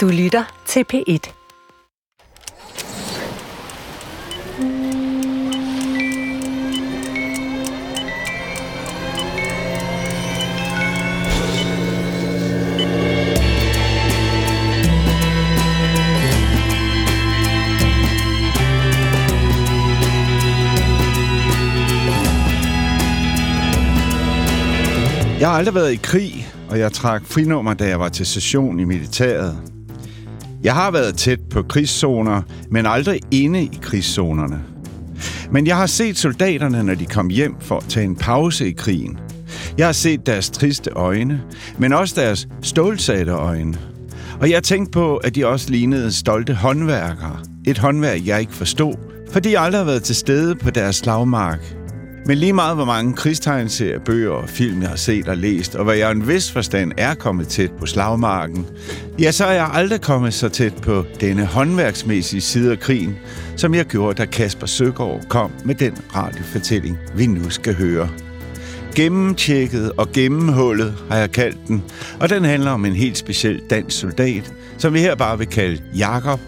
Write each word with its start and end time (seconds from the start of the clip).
Du 0.00 0.08
lytter 0.08 0.62
til 0.66 0.84
P1. 0.92 1.32
Jeg 25.40 25.48
har 25.48 25.58
aldrig 25.58 25.74
været 25.74 25.92
i 25.92 25.96
krig, 25.96 26.46
og 26.70 26.78
jeg 26.78 26.92
trak 26.92 27.24
frinummer, 27.24 27.74
da 27.74 27.88
jeg 27.88 28.00
var 28.00 28.08
til 28.08 28.26
session 28.26 28.80
i 28.80 28.84
militæret. 28.84 29.79
Jeg 30.64 30.74
har 30.74 30.90
været 30.90 31.16
tæt 31.16 31.40
på 31.50 31.62
krigszoner, 31.62 32.42
men 32.70 32.86
aldrig 32.86 33.20
inde 33.30 33.62
i 33.62 33.78
krigszonerne. 33.82 34.60
Men 35.50 35.66
jeg 35.66 35.76
har 35.76 35.86
set 35.86 36.18
soldaterne, 36.18 36.82
når 36.82 36.94
de 36.94 37.06
kom 37.06 37.28
hjem 37.28 37.54
for 37.60 37.76
at 37.76 37.84
tage 37.88 38.06
en 38.06 38.16
pause 38.16 38.68
i 38.68 38.72
krigen. 38.72 39.18
Jeg 39.78 39.86
har 39.86 39.92
set 39.92 40.26
deres 40.26 40.50
triste 40.50 40.90
øjne, 40.90 41.42
men 41.78 41.92
også 41.92 42.20
deres 42.20 42.48
stålsatte 42.62 43.32
øjne. 43.32 43.78
Og 44.40 44.50
jeg 44.50 44.62
tænkte 44.62 44.90
på, 44.90 45.16
at 45.16 45.34
de 45.34 45.46
også 45.46 45.70
lignede 45.70 46.12
stolte 46.12 46.54
håndværkere. 46.54 47.38
Et 47.66 47.78
håndværk, 47.78 48.26
jeg 48.26 48.40
ikke 48.40 48.54
forstod, 48.54 48.94
fordi 49.32 49.52
jeg 49.52 49.62
aldrig 49.62 49.80
har 49.80 49.86
været 49.86 50.02
til 50.02 50.16
stede 50.16 50.56
på 50.56 50.70
deres 50.70 50.96
slagmark 50.96 51.79
men 52.26 52.38
lige 52.38 52.52
meget, 52.52 52.76
hvor 52.76 52.84
mange 52.84 53.14
krigstegnserier, 53.14 53.98
bøger 53.98 54.30
og 54.30 54.48
film, 54.48 54.82
jeg 54.82 54.88
har 54.88 54.96
set 54.96 55.28
og 55.28 55.36
læst, 55.36 55.74
og 55.74 55.84
hvad 55.84 55.96
jeg 55.96 56.12
en 56.12 56.28
vis 56.28 56.52
forstand 56.52 56.92
er 56.96 57.14
kommet 57.14 57.48
tæt 57.48 57.70
på 57.78 57.86
slagmarken, 57.86 58.66
ja, 59.18 59.32
så 59.32 59.44
er 59.44 59.52
jeg 59.52 59.70
aldrig 59.72 60.00
kommet 60.00 60.34
så 60.34 60.48
tæt 60.48 60.74
på 60.82 61.04
denne 61.20 61.44
håndværksmæssige 61.46 62.40
side 62.40 62.72
af 62.72 62.80
krigen, 62.80 63.16
som 63.56 63.74
jeg 63.74 63.84
gjorde, 63.84 64.14
da 64.14 64.26
Kasper 64.26 64.66
Søgaard 64.66 65.20
kom 65.28 65.50
med 65.64 65.74
den 65.74 65.98
radiofortælling, 66.16 66.98
vi 67.14 67.26
nu 67.26 67.50
skal 67.50 67.74
høre. 67.74 68.08
Gennemtjekket 68.94 69.92
og 69.96 70.12
gennemhullet 70.12 70.94
har 71.10 71.18
jeg 71.18 71.30
kaldt 71.30 71.58
den, 71.68 71.82
og 72.20 72.30
den 72.30 72.44
handler 72.44 72.70
om 72.70 72.84
en 72.84 72.94
helt 72.94 73.18
speciel 73.18 73.62
dansk 73.70 73.98
soldat, 73.98 74.52
som 74.78 74.94
vi 74.94 74.98
her 74.98 75.14
bare 75.14 75.38
vil 75.38 75.46
kalde 75.46 75.82
Jakob, 75.96 76.40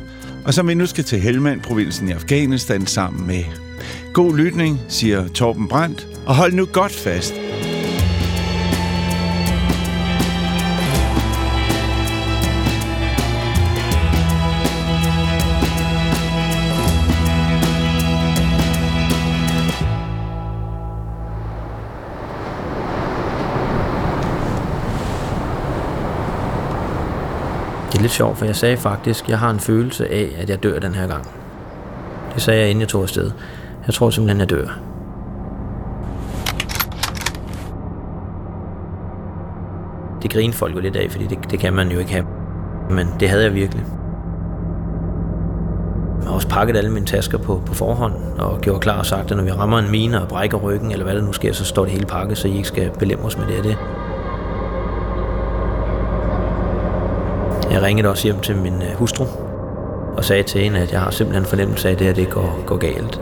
og 0.45 0.55
som 0.55 0.69
vi 0.69 0.75
nu 0.75 0.87
skal 0.87 1.05
til 1.05 1.21
Helmand-provinsen 1.21 2.09
i 2.09 2.13
Afghanistan 2.13 2.87
sammen 2.87 3.27
med 3.27 3.45
God 4.13 4.37
lytning, 4.37 4.81
siger 4.89 5.29
Torben 5.29 5.69
Brandt, 5.69 6.09
og 6.27 6.37
hold 6.37 6.53
nu 6.53 6.67
godt 6.67 6.93
fast. 6.93 7.35
Lidt 28.03 28.13
sjovt, 28.13 28.39
for 28.39 28.45
jeg 28.45 28.57
sagde 28.57 28.77
faktisk, 28.77 29.25
at 29.25 29.31
jeg 29.31 29.39
har 29.39 29.51
en 29.51 29.61
følelse 29.61 30.13
af, 30.13 30.37
at 30.39 30.51
jeg 30.51 30.63
dør 30.63 30.79
den 30.79 30.95
her 30.95 31.07
gang. 31.07 31.29
Det 32.35 32.43
sagde 32.43 32.61
jeg, 32.61 32.71
inden 32.71 32.81
jeg 32.81 32.89
tog 32.89 33.03
afsted. 33.03 33.31
Jeg 33.87 33.95
tror 33.95 34.11
simpelthen, 34.11 34.41
jeg 34.41 34.51
dør. 34.51 34.79
Det 40.23 40.33
griner 40.33 40.55
folk 40.55 40.75
jo 40.75 40.81
lidt 40.81 40.97
af, 40.97 41.11
fordi 41.11 41.27
det, 41.27 41.39
det 41.51 41.59
kan 41.59 41.73
man 41.73 41.91
jo 41.91 41.99
ikke 41.99 42.13
have. 42.13 42.27
Men 42.91 43.09
det 43.21 43.29
havde 43.29 43.45
jeg 43.45 43.55
virkelig. 43.55 43.85
Jeg 46.21 46.29
har 46.29 46.35
også 46.35 46.49
pakket 46.49 46.77
alle 46.77 46.91
mine 46.91 47.07
tasker 47.07 47.39
på, 47.39 47.63
på 47.67 47.75
forhånd 47.75 48.15
og 48.39 48.61
gjort 48.61 48.81
klar 48.81 48.99
og 48.99 49.07
sagt, 49.07 49.31
at 49.31 49.37
når 49.37 49.45
vi 49.45 49.51
rammer 49.51 49.79
en 49.79 49.91
mine 49.91 50.23
og 50.23 50.29
brækker 50.29 50.59
ryggen, 50.59 50.93
eller 50.93 51.05
hvad 51.05 51.15
der 51.15 51.23
nu 51.23 51.33
sker, 51.33 51.53
så 51.53 51.65
står 51.65 51.85
det 51.85 51.93
hele 51.93 52.07
pakket, 52.07 52.39
så 52.39 52.49
I 52.49 52.57
ikke 52.57 52.69
skal 52.69 52.91
belemme 52.99 53.25
os 53.25 53.39
med 53.39 53.47
det 53.47 53.59
og 53.59 53.65
det. 53.65 53.79
Jeg 57.73 57.83
ringede 57.83 58.09
også 58.09 58.25
hjem 58.25 58.41
til 58.41 58.57
min 58.57 58.83
øh, 58.83 58.95
hustru 58.95 59.25
og 60.17 60.25
sagde 60.25 60.43
til 60.43 60.61
hende, 60.61 60.79
at 60.79 60.93
jeg 60.93 61.01
har 61.01 61.11
simpelthen 61.11 61.47
fornemmelse 61.47 61.89
af, 61.89 61.93
at 61.93 61.99
det 61.99 62.07
her 62.07 62.15
det 62.15 62.31
går, 62.31 62.65
går 62.67 62.77
galt. 62.77 63.21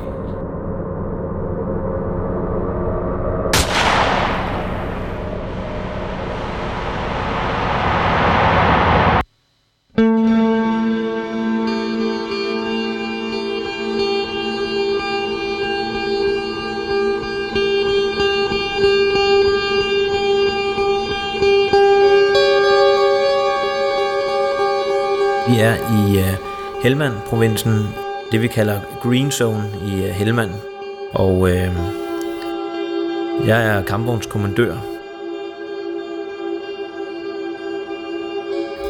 Vi 9.96 10.29
Helmand-provinsen, 26.90 27.88
det 28.32 28.42
vi 28.42 28.48
kalder 28.48 28.80
Green 29.02 29.30
Zone 29.30 29.64
i 29.86 30.04
øh, 30.04 30.10
Helmand. 30.10 30.50
Og 31.12 31.50
øh, 31.50 31.72
jeg 33.46 33.66
er 33.66 33.82
kampvognskommandør. 33.82 34.74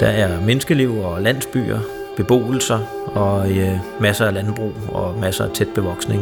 Der 0.01 0.07
er 0.07 0.41
menneskeliv 0.41 0.99
og 0.99 1.23
landsbyer, 1.23 1.79
beboelser 2.17 2.79
og 3.15 3.51
øh, 3.51 3.79
masser 4.01 4.27
af 4.27 4.35
landbrug 4.35 4.73
og 4.89 5.19
masser 5.19 5.45
af 5.45 5.51
tæt 5.51 5.69
bevoksning. 5.75 6.21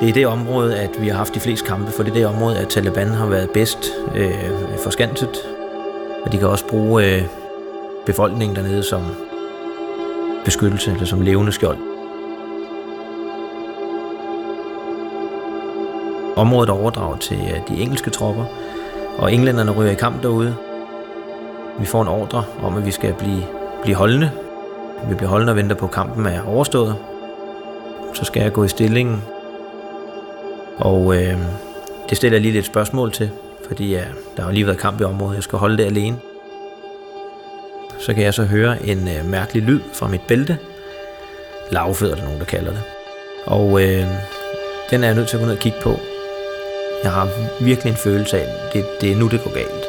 Det 0.00 0.04
er 0.04 0.08
i 0.08 0.12
det 0.12 0.26
område, 0.26 0.78
at 0.78 0.90
vi 1.00 1.08
har 1.08 1.16
haft 1.16 1.34
de 1.34 1.40
fleste 1.40 1.66
kampe, 1.66 1.92
for 1.92 2.02
det 2.02 2.10
er 2.10 2.14
det 2.14 2.26
område, 2.26 2.58
at 2.58 2.68
Taliban 2.68 3.08
har 3.08 3.26
været 3.26 3.50
bedst 3.50 3.92
øh, 4.14 4.50
forskanset. 4.82 5.36
Og 6.24 6.32
de 6.32 6.38
kan 6.38 6.48
også 6.48 6.66
bruge 6.66 7.04
øh, 7.04 7.22
befolkningen 8.06 8.56
dernede 8.56 8.82
som 8.82 9.02
beskyttelse, 10.48 10.90
eller 10.92 11.04
som 11.04 11.20
levende 11.20 11.52
skjold. 11.52 11.78
Området 16.36 16.70
overdraget 16.70 17.20
til 17.20 17.36
øh, 17.36 17.60
de 17.68 17.82
engelske 17.82 18.10
tropper, 18.10 18.44
og 19.18 19.32
englænderne 19.32 19.70
ryger 19.70 19.90
i 19.90 19.94
kamp 19.94 20.22
derude. 20.22 20.56
Vi 21.78 21.86
får 21.86 22.02
en 22.02 22.08
ordre 22.08 22.44
om, 22.62 22.76
at 22.76 22.86
vi 22.86 22.90
skal 22.90 23.14
blive, 23.14 23.42
blive 23.82 23.96
holdende. 23.96 24.30
Vi 25.08 25.14
bliver 25.14 25.30
holdende 25.30 25.50
og 25.50 25.56
venter 25.56 25.76
på, 25.76 25.84
at 25.84 25.92
kampen 25.92 26.26
er 26.26 26.42
overstået. 26.42 26.96
Så 28.14 28.24
skal 28.24 28.42
jeg 28.42 28.52
gå 28.52 28.64
i 28.64 28.68
stillingen. 28.68 29.22
Og 30.76 31.16
øh, 31.16 31.38
det 32.08 32.16
stiller 32.16 32.36
jeg 32.36 32.42
lige 32.42 32.52
lidt 32.52 32.66
spørgsmål 32.66 33.12
til, 33.12 33.30
fordi 33.68 33.90
ja, 33.90 34.04
der 34.36 34.42
har 34.42 34.52
lige 34.52 34.66
været 34.66 34.78
kamp 34.78 35.00
i 35.00 35.04
området. 35.04 35.34
Jeg 35.34 35.42
skal 35.42 35.58
holde 35.58 35.76
det 35.76 35.84
alene 35.84 36.16
så 38.08 38.14
kan 38.14 38.22
jeg 38.22 38.34
så 38.34 38.44
høre 38.44 38.86
en 38.86 39.08
øh, 39.08 39.26
mærkelig 39.26 39.62
lyd 39.62 39.80
fra 39.94 40.08
mit 40.08 40.20
bælte. 40.28 40.58
Lavfødder 41.70 42.14
er 42.14 42.18
der 42.18 42.24
nogen, 42.24 42.40
der 42.40 42.46
kalder 42.46 42.70
det. 42.70 42.82
Og 43.46 43.82
øh, 43.82 44.06
den 44.90 45.02
er 45.02 45.06
jeg 45.06 45.14
nødt 45.14 45.28
til 45.28 45.36
at 45.36 45.40
gå 45.40 45.46
ned 45.46 45.54
og 45.54 45.60
kigge 45.60 45.78
på. 45.82 45.98
Jeg 47.04 47.12
har 47.12 47.28
virkelig 47.64 47.90
en 47.90 47.96
følelse 47.96 48.38
af, 48.38 48.42
at 48.42 48.72
det, 48.72 48.84
det 49.00 49.12
er 49.12 49.16
nu, 49.16 49.28
det 49.28 49.40
går 49.44 49.54
galt. 49.54 49.84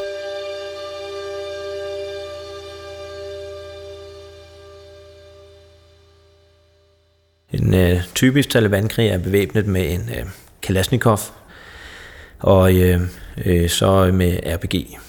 En 7.51 7.73
øh, 7.73 8.01
typisk 8.15 8.49
talibankrig 8.49 9.07
er 9.07 9.17
bevæbnet 9.17 9.65
med 9.65 9.93
en 9.93 10.09
øh, 10.17 10.25
Kalashnikov, 10.61 11.19
og 12.39 12.75
øh, 12.75 13.01
øh, 13.45 13.69
så 13.69 14.11
med 14.13 14.39
RPG. 14.45 14.99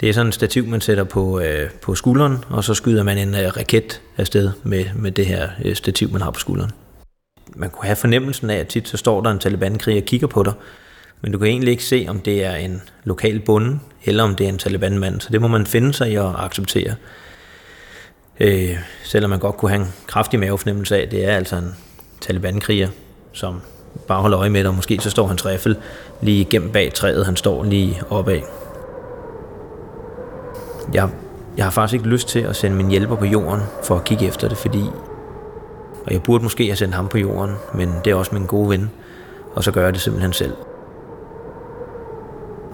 Det 0.00 0.08
er 0.08 0.12
sådan 0.12 0.26
en 0.26 0.32
stativ, 0.32 0.66
man 0.66 0.80
sætter 0.80 1.04
på, 1.04 1.40
øh, 1.40 1.70
på 1.82 1.94
skulderen, 1.94 2.44
og 2.48 2.64
så 2.64 2.74
skyder 2.74 3.02
man 3.02 3.18
en 3.18 3.34
øh, 3.34 3.56
raket 3.56 4.02
afsted 4.16 4.50
med, 4.62 4.84
med 4.94 5.10
det 5.10 5.26
her 5.26 5.48
øh, 5.64 5.76
stativ, 5.76 6.12
man 6.12 6.22
har 6.22 6.30
på 6.30 6.40
skulderen. 6.40 6.70
Man 7.54 7.70
kunne 7.70 7.84
have 7.84 7.96
fornemmelsen 7.96 8.50
af, 8.50 8.56
at 8.56 8.68
tit 8.68 8.88
så 8.88 8.96
står 8.96 9.20
der 9.20 9.30
en 9.30 9.38
talibankrig 9.38 9.96
og 9.96 10.02
kigger 10.02 10.26
på 10.26 10.42
dig, 10.42 10.52
men 11.20 11.32
du 11.32 11.38
kan 11.38 11.48
egentlig 11.48 11.70
ikke 11.70 11.84
se, 11.84 12.06
om 12.08 12.20
det 12.20 12.44
er 12.44 12.54
en 12.54 12.82
lokal 13.04 13.40
bonde, 13.40 13.78
eller 14.04 14.24
om 14.24 14.36
det 14.36 14.44
er 14.44 14.48
en 14.48 14.58
talibanmand, 14.58 15.20
så 15.20 15.28
det 15.32 15.40
må 15.40 15.48
man 15.48 15.66
finde 15.66 15.92
sig 15.92 16.10
i 16.10 16.14
at 16.14 16.34
acceptere. 16.38 16.94
Øh, 18.40 18.76
selvom 19.04 19.30
man 19.30 19.38
godt 19.38 19.56
kunne 19.56 19.70
have 19.70 19.82
en 19.82 19.92
kraftig 20.06 20.40
mavefornemmelse 20.40 20.96
af, 20.96 21.02
at 21.02 21.10
det 21.10 21.24
er 21.24 21.36
altså 21.36 21.56
en 21.56 21.74
Taliban-kriger, 22.20 22.88
som 23.32 23.60
bare 24.08 24.20
holder 24.20 24.40
øje 24.40 24.50
med 24.50 24.60
dig, 24.60 24.68
og 24.68 24.74
måske 24.74 24.98
så 25.00 25.10
står 25.10 25.26
hans 25.26 25.46
riffel 25.46 25.76
lige 26.22 26.44
gennem 26.44 26.72
bag 26.72 26.92
træet, 26.94 27.26
han 27.26 27.36
står 27.36 27.64
lige 27.64 28.02
opad 28.10 28.40
jeg, 30.94 31.08
jeg 31.56 31.64
har 31.64 31.70
faktisk 31.70 31.94
ikke 31.94 32.08
lyst 32.08 32.28
til 32.28 32.38
at 32.38 32.56
sende 32.56 32.76
min 32.76 32.88
hjælper 32.88 33.16
på 33.16 33.24
jorden 33.24 33.62
for 33.82 33.96
at 33.96 34.04
kigge 34.04 34.26
efter 34.26 34.48
det, 34.48 34.58
fordi... 34.58 34.84
Og 36.06 36.12
jeg 36.12 36.22
burde 36.22 36.44
måske 36.44 36.66
have 36.66 36.76
sendt 36.76 36.94
ham 36.94 37.08
på 37.08 37.18
jorden, 37.18 37.54
men 37.74 37.92
det 38.04 38.10
er 38.10 38.14
også 38.14 38.34
min 38.34 38.46
gode 38.46 38.68
ven, 38.68 38.90
og 39.54 39.64
så 39.64 39.72
gør 39.72 39.84
jeg 39.84 39.92
det 39.92 40.00
simpelthen 40.00 40.32
selv. 40.32 40.52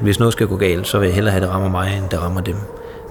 Hvis 0.00 0.19
noget 0.19 0.32
skal 0.32 0.47
gå 0.47 0.56
galt, 0.56 0.87
så 0.87 0.99
vil 0.99 1.06
jeg 1.06 1.14
hellere 1.14 1.32
have, 1.32 1.43
at 1.43 1.49
det 1.49 1.55
rammer 1.55 1.69
mig, 1.69 1.97
end 1.97 2.09
det 2.09 2.23
rammer 2.23 2.41
dem. 2.41 2.56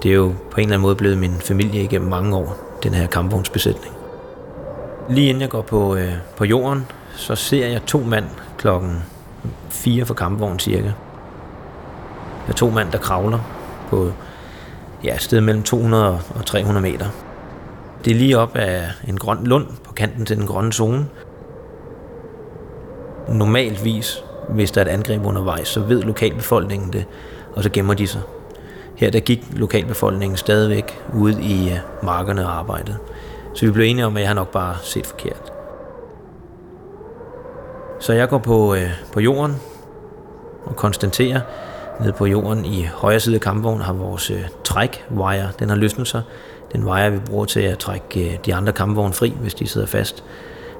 det 0.02 0.10
er 0.10 0.14
jo 0.14 0.32
på 0.50 0.56
en 0.56 0.62
eller 0.62 0.74
anden 0.74 0.82
måde 0.82 0.96
blevet 0.96 1.18
min 1.18 1.34
familie 1.34 1.82
igennem 1.82 2.10
mange 2.10 2.36
år, 2.36 2.56
den 2.82 2.94
her 2.94 3.06
kampvognsbesætning. 3.06 3.94
Lige 5.08 5.28
inden 5.28 5.40
jeg 5.40 5.50
går 5.50 5.62
på, 5.62 5.96
øh, 5.96 6.12
på 6.36 6.44
jorden, 6.44 6.86
så 7.14 7.34
ser 7.34 7.66
jeg 7.66 7.82
to 7.86 7.98
mand 7.98 8.24
klokken 8.58 9.02
4 9.70 10.04
for 10.04 10.14
kampvognen 10.14 10.58
cirka. 10.58 10.92
Der 12.46 12.52
er 12.52 12.52
to 12.52 12.70
mand, 12.70 12.92
der 12.92 12.98
kravler 12.98 13.38
på 13.90 14.12
ja, 15.04 15.14
et 15.14 15.22
sted 15.22 15.40
mellem 15.40 15.62
200 15.62 16.20
og 16.34 16.46
300 16.46 16.82
meter. 16.82 17.06
Det 18.04 18.10
er 18.10 18.14
lige 18.14 18.38
op 18.38 18.56
af 18.56 18.86
en 19.08 19.18
grøn 19.18 19.44
lund 19.44 19.66
på 19.84 19.92
kanten 19.92 20.26
til 20.26 20.36
den 20.36 20.46
grønne 20.46 20.72
zone. 20.72 21.06
Normaltvis, 23.28 24.24
hvis 24.48 24.70
der 24.70 24.80
er 24.80 24.84
et 24.84 24.90
angreb 24.90 25.26
undervejs, 25.26 25.68
så 25.68 25.80
ved 25.80 26.02
lokalbefolkningen 26.02 26.92
det, 26.92 27.04
og 27.54 27.62
så 27.62 27.70
gemmer 27.70 27.94
de 27.94 28.06
sig. 28.06 28.20
Her 28.96 29.10
der 29.10 29.20
gik 29.20 29.46
lokalbefolkningen 29.56 30.36
stadigvæk 30.36 31.02
ude 31.14 31.42
i 31.42 31.70
øh, 31.70 31.78
markerne 32.02 32.46
og 32.46 32.58
arbejdede. 32.58 32.96
Så 33.54 33.66
vi 33.66 33.72
blev 33.72 33.84
enige 33.86 34.06
om, 34.06 34.16
at 34.16 34.20
jeg 34.20 34.28
har 34.28 34.34
nok 34.34 34.50
bare 34.50 34.76
set 34.82 35.06
forkert. 35.06 35.52
Så 38.00 38.12
jeg 38.12 38.28
går 38.28 38.38
på, 38.38 38.74
øh, 38.74 38.90
på 39.12 39.20
jorden 39.20 39.56
og 40.64 40.76
konstaterer, 40.76 41.40
nede 42.02 42.12
på 42.12 42.26
jorden 42.26 42.64
i 42.64 42.84
højre 42.94 43.20
side 43.20 43.34
af 43.34 43.40
kampvognen 43.40 43.82
har 43.82 43.92
vores 43.92 44.30
øh, 44.30 44.42
trækwire, 44.64 45.48
den 45.58 45.68
har 45.68 45.76
løsnet 45.76 46.08
sig. 46.08 46.22
Den 46.72 46.84
wire, 46.84 47.12
vi 47.12 47.18
bruger 47.18 47.44
til 47.44 47.60
at 47.60 47.78
trække 47.78 48.32
øh, 48.32 48.38
de 48.46 48.54
andre 48.54 48.72
kampvogne 48.72 49.12
fri, 49.12 49.32
hvis 49.40 49.54
de 49.54 49.66
sidder 49.66 49.86
fast, 49.86 50.24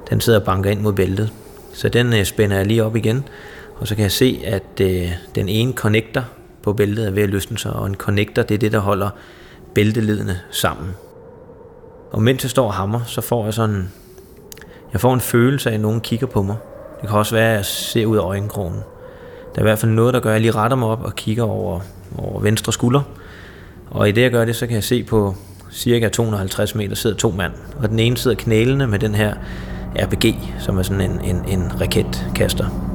den 0.09 0.21
sidder 0.21 0.39
og 0.39 0.45
banker 0.45 0.69
ind 0.69 0.81
mod 0.81 0.93
bæltet. 0.93 1.33
Så 1.73 1.89
den 1.89 2.13
øh, 2.13 2.25
spænder 2.25 2.57
jeg 2.57 2.65
lige 2.65 2.83
op 2.83 2.95
igen, 2.95 3.23
og 3.75 3.87
så 3.87 3.95
kan 3.95 4.03
jeg 4.03 4.11
se, 4.11 4.41
at 4.45 4.81
øh, 4.81 5.11
den 5.35 5.49
ene 5.49 5.73
connector 5.73 6.23
på 6.63 6.73
bæltet 6.73 7.07
er 7.07 7.11
ved 7.11 7.23
at 7.23 7.29
løsne 7.29 7.57
sig, 7.57 7.73
og 7.73 7.87
en 7.87 7.95
connector, 7.95 8.41
det 8.41 8.55
er 8.55 8.59
det, 8.59 8.71
der 8.71 8.79
holder 8.79 9.09
bælteledene 9.75 10.39
sammen. 10.51 10.89
Og 12.11 12.21
mens 12.21 12.43
jeg 12.43 12.49
står 12.49 12.65
og 12.65 12.73
hammer, 12.73 12.99
så 13.05 13.21
får 13.21 13.43
jeg 13.43 13.53
sådan, 13.53 13.91
jeg 14.91 15.01
får 15.01 15.13
en 15.13 15.21
følelse 15.21 15.69
af, 15.69 15.73
at 15.73 15.79
nogen 15.79 16.01
kigger 16.01 16.27
på 16.27 16.41
mig. 16.41 16.55
Det 17.01 17.09
kan 17.09 17.17
også 17.17 17.35
være, 17.35 17.49
at 17.49 17.55
jeg 17.55 17.65
ser 17.65 18.05
ud 18.05 18.17
af 18.17 18.21
øjenkrogen. 18.21 18.79
Der 19.55 19.59
er 19.59 19.63
i 19.63 19.69
hvert 19.69 19.79
fald 19.79 19.91
noget, 19.91 20.13
der 20.13 20.19
gør, 20.19 20.29
at 20.29 20.33
jeg 20.33 20.41
lige 20.41 20.51
retter 20.51 20.77
mig 20.77 20.87
op 20.87 21.03
og 21.03 21.15
kigger 21.15 21.43
over, 21.43 21.79
over 22.17 22.39
venstre 22.39 22.73
skulder. 22.73 23.01
Og 23.91 24.09
i 24.09 24.11
det, 24.11 24.21
jeg 24.21 24.31
gør 24.31 24.45
det, 24.45 24.55
så 24.55 24.67
kan 24.67 24.75
jeg 24.75 24.83
se 24.83 25.03
på 25.03 25.35
cirka 25.71 26.09
250 26.09 26.75
meter 26.75 26.95
sidder 26.95 27.15
to 27.15 27.31
mand. 27.31 27.53
Og 27.79 27.89
den 27.89 27.99
ene 27.99 28.17
sidder 28.17 28.37
knælende 28.37 28.87
med 28.87 28.99
den 28.99 29.15
her 29.15 29.33
RPG, 29.95 30.35
som 30.59 30.77
er 30.77 30.83
sådan 30.83 31.11
en, 31.11 31.21
en, 31.23 31.45
en 31.47 31.81
raketkaster. 31.81 32.92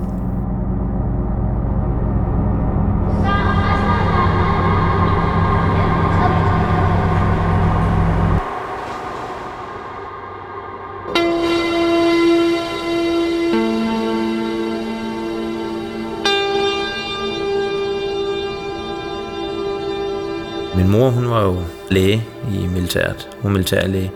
Min 20.77 20.91
mor, 20.91 21.11
hun 21.11 21.31
var 21.31 21.43
jo 21.43 21.57
læge 21.91 22.25
i 22.53 22.67
militæret. 22.67 23.29
Hun 23.33 23.51
var 23.51 23.51
militærlæge 23.51 24.13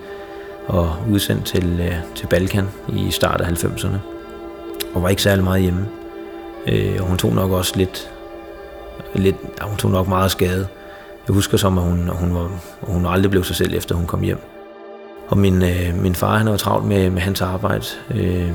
og 0.66 0.96
udsendt 1.10 1.44
til, 1.44 1.80
øh, 1.80 1.94
til 2.14 2.26
Balkan 2.26 2.68
i 2.88 3.10
start 3.10 3.40
af 3.40 3.46
90'erne. 3.46 3.96
Og 4.94 5.02
var 5.02 5.08
ikke 5.08 5.22
særlig 5.22 5.44
meget 5.44 5.62
hjemme. 5.62 5.88
Øh, 6.68 6.96
og 7.00 7.06
hun 7.06 7.18
tog 7.18 7.32
nok 7.32 7.50
også 7.50 7.72
lidt, 7.76 8.10
lidt 9.14 9.36
ja, 9.60 9.66
hun 9.66 9.76
tog 9.76 9.90
nok 9.90 10.08
meget 10.08 10.30
skade. 10.30 10.68
Jeg 11.28 11.34
husker 11.34 11.56
som, 11.56 11.78
at 11.78 11.84
hun, 11.84 12.08
hun, 12.08 12.34
var, 12.34 12.50
hun 12.80 13.06
aldrig 13.06 13.30
blev 13.30 13.44
sig 13.44 13.56
selv, 13.56 13.74
efter 13.74 13.94
hun 13.94 14.06
kom 14.06 14.20
hjem. 14.20 14.38
Og 15.28 15.38
min, 15.38 15.62
øh, 15.62 16.02
min 16.02 16.14
far, 16.14 16.38
han 16.38 16.50
var 16.50 16.56
travlt 16.56 16.86
med, 16.86 17.10
med 17.10 17.22
hans 17.22 17.40
arbejde. 17.40 17.84
Øh, 18.14 18.52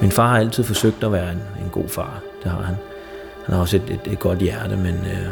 min 0.00 0.10
far 0.10 0.28
har 0.28 0.38
altid 0.38 0.64
forsøgt 0.64 1.04
at 1.04 1.12
være 1.12 1.32
en, 1.32 1.42
en 1.64 1.70
god 1.72 1.88
far. 1.88 2.20
Det 2.42 2.50
har 2.50 2.62
han. 2.62 2.76
Han 3.50 3.54
har 3.54 3.60
også 3.60 3.76
et, 3.76 3.82
et, 3.90 4.12
et 4.12 4.18
godt 4.18 4.38
hjerte, 4.38 4.76
men 4.76 4.94
øh, 4.94 5.22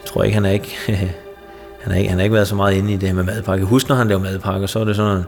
jeg 0.00 0.06
tror 0.06 0.22
ikke, 0.22 0.34
han 0.34 0.44
er 0.44 0.50
ikke... 0.50 0.76
han 1.82 1.92
har, 1.92 1.94
ikke, 1.94 2.08
han 2.08 2.18
har 2.18 2.24
ikke 2.24 2.34
været 2.34 2.48
så 2.48 2.54
meget 2.54 2.76
inde 2.76 2.92
i 2.92 2.96
det 2.96 3.08
her 3.08 3.16
med 3.16 3.24
madpakke. 3.24 3.64
Husk, 3.64 3.88
når 3.88 3.96
han 3.96 4.08
laver 4.08 4.20
madpakker, 4.20 4.66
så 4.66 4.80
er 4.80 4.84
det 4.84 4.96
sådan 4.96 5.16
en, 5.16 5.24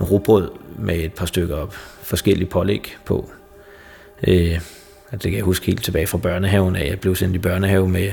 en 0.00 0.06
rugbrød 0.06 0.50
med 0.78 0.96
et 0.96 1.12
par 1.12 1.26
stykker 1.26 1.56
op, 1.56 1.74
forskellige 2.02 2.48
pålæg 2.48 2.96
på. 3.04 3.30
Øh, 4.26 4.52
altså, 4.52 4.62
det 5.12 5.22
kan 5.22 5.32
jeg 5.32 5.42
huske 5.42 5.66
helt 5.66 5.84
tilbage 5.84 6.06
fra 6.06 6.18
børnehaven 6.18 6.76
af. 6.76 6.88
Jeg 6.88 7.00
blev 7.00 7.16
sendt 7.16 7.34
i 7.36 7.38
børnehave 7.38 7.88
med 7.88 8.12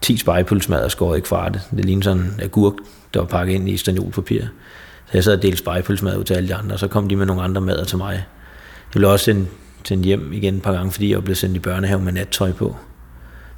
10 0.00 0.16
spejepølsmad 0.16 0.84
og 0.84 0.90
skåret 0.90 1.18
i 1.18 1.20
kvarte. 1.20 1.60
Det 1.76 1.84
ligner 1.84 2.02
sådan 2.02 2.22
en 2.22 2.40
agurk, 2.42 2.74
der 3.14 3.20
var 3.20 3.26
pakket 3.26 3.54
ind 3.54 3.68
i 3.68 3.76
stanolpapir. 3.76 4.42
Så 5.06 5.10
jeg 5.14 5.24
sad 5.24 5.36
og 5.36 5.42
delte 5.42 5.58
spejepølsmad 5.58 6.16
ud 6.16 6.24
til 6.24 6.34
alle 6.34 6.48
de 6.48 6.54
andre, 6.54 6.74
og 6.74 6.78
så 6.78 6.88
kom 6.88 7.08
de 7.08 7.16
med 7.16 7.26
nogle 7.26 7.42
andre 7.42 7.60
mader 7.60 7.84
til 7.84 7.98
mig. 7.98 8.12
Jeg 8.12 9.00
blev 9.00 9.10
også 9.10 9.24
sendt 9.24 9.48
sendt 9.84 10.04
hjem 10.04 10.32
igen 10.32 10.56
et 10.56 10.62
par 10.62 10.72
gange, 10.72 10.92
fordi 10.92 11.12
jeg 11.12 11.24
blev 11.24 11.36
sendt 11.36 11.56
i 11.56 11.60
børnehave 11.60 12.00
med 12.00 12.12
nattøj 12.12 12.52
på. 12.52 12.76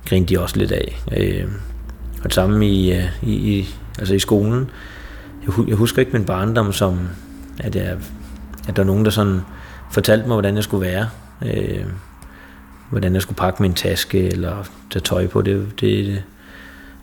Grinte 0.09 0.35
de 0.35 0.41
også 0.41 0.57
lidt 0.57 0.73
af. 0.73 1.03
Øh, 1.17 1.45
og 2.19 2.25
det 2.25 2.35
samme 2.35 2.69
i, 2.69 2.93
øh, 2.93 3.05
i, 3.23 3.33
i, 3.33 3.75
altså 3.99 4.15
i 4.15 4.19
skolen. 4.19 4.71
Jeg, 5.47 5.69
jeg 5.69 5.77
husker 5.77 6.01
ikke 6.01 6.13
min 6.13 6.25
barndom 6.25 6.73
som, 6.73 7.09
at, 7.61 7.77
jeg, 7.77 7.97
at 8.69 8.77
der 8.77 8.83
var 8.83 8.85
nogen, 8.85 9.05
der 9.05 9.11
sådan 9.11 9.41
fortalte 9.93 10.27
mig, 10.29 10.35
hvordan 10.35 10.55
jeg 10.55 10.65
skulle 10.65 10.87
være. 10.87 11.09
Øh, 11.47 11.85
hvordan 12.91 13.15
jeg 13.15 13.23
skulle 13.23 13.37
pakke 13.37 13.63
min 13.63 13.75
taske, 13.75 14.29
eller 14.29 14.65
tage 14.91 15.03
tøj 15.03 15.27
på. 15.27 15.43
Det, 15.43 15.81
det, 15.81 16.23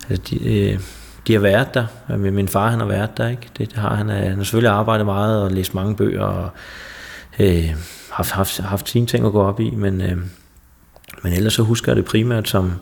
altså 0.08 0.22
de, 0.30 0.58
øh, 0.58 0.80
de 1.26 1.32
har 1.32 1.40
været 1.40 1.74
der. 1.74 2.16
Min 2.16 2.48
far 2.48 2.70
han 2.70 2.78
har 2.78 2.86
været 2.86 3.16
der. 3.16 3.28
Ikke? 3.28 3.48
Det, 3.58 3.70
det 3.70 3.78
har 3.78 3.94
han. 3.94 4.08
Han 4.08 4.36
har 4.36 4.44
selvfølgelig 4.44 4.72
arbejdet 4.72 5.06
meget 5.06 5.42
og 5.42 5.50
læst 5.50 5.74
mange 5.74 5.96
bøger. 5.96 6.22
Og, 6.22 6.50
øh, 7.38 7.74
haft, 8.12 8.30
haft, 8.30 8.58
haft 8.58 8.88
sine 8.88 9.06
ting 9.06 9.26
at 9.26 9.32
gå 9.32 9.42
op 9.42 9.60
i, 9.60 9.70
men, 9.70 10.00
øh, 10.00 10.16
men 11.22 11.32
ellers 11.32 11.54
så 11.54 11.62
husker 11.62 11.92
jeg 11.92 11.96
det 11.96 12.04
primært 12.04 12.48
som, 12.48 12.72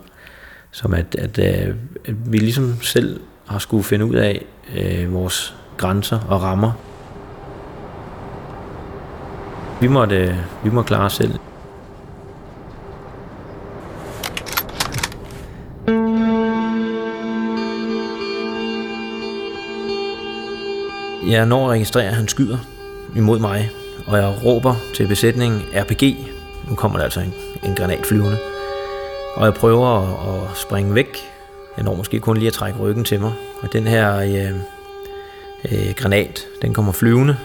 som 0.71 0.93
at, 0.93 1.15
at, 1.15 1.39
øh, 1.39 1.75
at 2.05 2.31
vi 2.31 2.37
ligesom 2.37 2.81
selv 2.81 3.19
har 3.47 3.59
skulle 3.59 3.83
finde 3.83 4.05
ud 4.05 4.15
af 4.15 4.45
øh, 4.75 5.13
vores 5.13 5.55
grænser 5.77 6.19
og 6.19 6.41
rammer. 6.41 6.71
Vi 9.81 9.87
måtte, 9.87 10.15
øh, 10.15 10.35
vi 10.63 10.69
må 10.69 10.81
klare 10.81 11.05
os 11.05 11.13
selv. 11.13 11.33
Jeg 21.27 21.45
når 21.45 21.65
at 21.65 21.71
registrere, 21.71 22.05
at 22.05 22.15
han 22.15 22.27
skyder 22.27 22.57
imod 23.15 23.39
mig 23.39 23.71
og 24.07 24.17
jeg 24.17 24.33
råber 24.45 24.75
til 24.93 25.07
besætningen 25.07 25.61
RPG. 25.73 26.17
Nu 26.69 26.75
kommer 26.75 26.97
der 26.97 27.03
altså 27.03 27.19
en, 27.19 27.33
en 27.63 27.75
granat 27.75 28.05
flyvende. 28.05 28.37
Og 29.35 29.45
jeg 29.45 29.53
prøver 29.53 29.87
at, 29.87 30.35
at 30.35 30.57
springe 30.57 30.95
væk. 30.95 31.17
Jeg 31.77 31.85
når 31.85 31.95
måske 31.95 32.19
kun 32.19 32.37
lige 32.37 32.47
at 32.47 32.53
trække 32.53 32.79
ryggen 32.79 33.03
til 33.03 33.19
mig. 33.19 33.31
Og 33.61 33.73
den 33.73 33.87
her 33.87 34.17
øh, 34.17 34.55
øh, 35.71 35.93
granat, 35.95 36.45
den 36.61 36.73
kommer 36.73 36.91
flyvende 36.91 37.37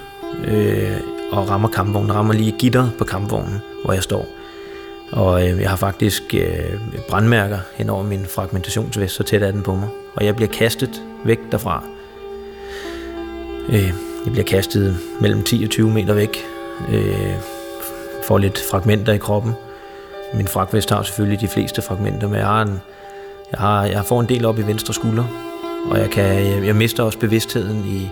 øh, 0.44 0.96
og 1.32 1.50
rammer 1.50 1.68
kampvognen. 1.68 2.14
Rammer 2.14 2.34
lige 2.34 2.54
gitter 2.58 2.88
på 2.98 3.04
kampvognen, 3.04 3.60
hvor 3.84 3.92
jeg 3.92 4.02
står. 4.02 4.26
Og 5.12 5.48
øh, 5.48 5.60
jeg 5.60 5.70
har 5.70 5.76
faktisk 5.76 6.22
øh, 6.34 6.80
brandmærker 7.08 7.58
hen 7.74 7.90
over 7.90 8.02
min 8.02 8.26
fragmentationsvest, 8.26 9.14
så 9.14 9.22
tæt 9.22 9.42
er 9.42 9.50
den 9.50 9.62
på 9.62 9.74
mig. 9.74 9.88
Og 10.14 10.24
jeg 10.24 10.36
bliver 10.36 10.48
kastet 10.48 11.02
væk 11.24 11.38
derfra. 11.52 11.84
Øh, 13.68 14.05
jeg 14.26 14.32
bliver 14.32 14.44
kastet 14.44 14.96
mellem 15.20 15.42
10 15.42 15.64
og 15.64 15.70
20 15.70 15.90
meter 15.90 16.14
væk. 16.14 16.44
Øh, 16.92 17.34
får 18.24 18.38
lidt 18.38 18.62
fragmenter 18.70 19.12
i 19.12 19.18
kroppen. 19.18 19.52
Min 20.34 20.48
fragtvest 20.48 20.90
har 20.90 21.02
selvfølgelig 21.02 21.40
de 21.40 21.48
fleste 21.48 21.82
fragmenter, 21.82 22.28
men 22.28 22.38
jeg 22.38 22.46
har, 22.46 22.62
en, 22.62 22.80
jeg 23.52 23.60
har, 23.60 23.84
jeg 23.84 24.04
får 24.04 24.20
en 24.20 24.28
del 24.28 24.44
op 24.44 24.58
i 24.58 24.62
venstre 24.62 24.94
skulder. 24.94 25.24
Og 25.90 25.98
jeg, 25.98 26.10
kan, 26.10 26.24
jeg, 26.24 26.66
jeg 26.66 26.76
mister 26.76 27.02
også 27.02 27.18
bevidstheden 27.18 27.84
i, 27.84 28.10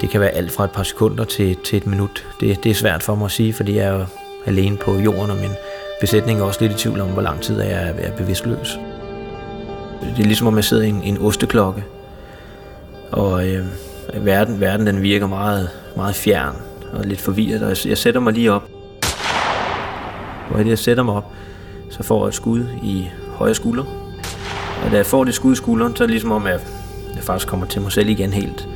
det 0.00 0.10
kan 0.10 0.20
være 0.20 0.30
alt 0.30 0.52
fra 0.52 0.64
et 0.64 0.70
par 0.70 0.82
sekunder 0.82 1.24
til, 1.24 1.56
til 1.64 1.76
et 1.76 1.86
minut. 1.86 2.26
Det, 2.40 2.64
det 2.64 2.70
er 2.70 2.74
svært 2.74 3.02
for 3.02 3.14
mig 3.14 3.24
at 3.24 3.30
sige, 3.30 3.52
fordi 3.52 3.76
jeg 3.76 3.86
er 3.86 3.92
jo 3.92 4.04
alene 4.46 4.76
på 4.76 4.94
jorden, 4.98 5.30
og 5.30 5.36
min 5.36 5.52
besætning 6.00 6.40
er 6.40 6.44
også 6.44 6.60
lidt 6.60 6.72
i 6.72 6.76
tvivl 6.76 7.00
om, 7.00 7.08
hvor 7.08 7.22
lang 7.22 7.40
tid 7.40 7.60
jeg 7.60 7.72
er, 7.72 7.92
er 7.98 8.16
bevidstløs. 8.16 8.78
Det 10.00 10.18
er 10.18 10.26
ligesom 10.26 10.46
om 10.46 10.56
jeg 10.56 10.64
sidder 10.64 10.82
i 10.82 10.88
en, 10.88 11.02
en 11.02 11.18
osteklokke, 11.18 11.84
og 13.10 13.48
øh, 13.48 13.66
verden, 14.14 14.60
verden 14.60 14.86
den 14.86 15.02
virker 15.02 15.26
meget, 15.26 15.70
meget 15.96 16.14
fjern 16.14 16.56
og 16.92 17.04
lidt 17.04 17.20
forvirret, 17.20 17.62
og 17.62 17.68
jeg, 17.68 17.86
jeg 17.86 17.98
sætter 17.98 18.20
mig 18.20 18.32
lige 18.32 18.52
op. 18.52 18.68
Og 20.50 20.68
jeg 20.68 20.78
sætter 20.78 21.02
mig 21.02 21.14
op, 21.14 21.32
så 21.90 22.02
får 22.02 22.24
jeg 22.24 22.28
et 22.28 22.34
skud 22.34 22.64
i 22.82 23.08
højre 23.28 23.54
skulder. 23.54 23.84
Og 24.84 24.90
da 24.90 24.96
jeg 24.96 25.06
får 25.06 25.24
det 25.24 25.34
skud 25.34 25.52
i 25.52 25.56
skulderen, 25.56 25.96
så 25.96 26.02
er 26.02 26.06
det 26.06 26.12
ligesom 26.12 26.32
om, 26.32 26.46
at 26.46 26.60
jeg 27.14 27.22
faktisk 27.22 27.48
kommer 27.48 27.66
til 27.66 27.82
mig 27.82 27.92
selv 27.92 28.08
igen 28.08 28.32
helt. 28.32 28.68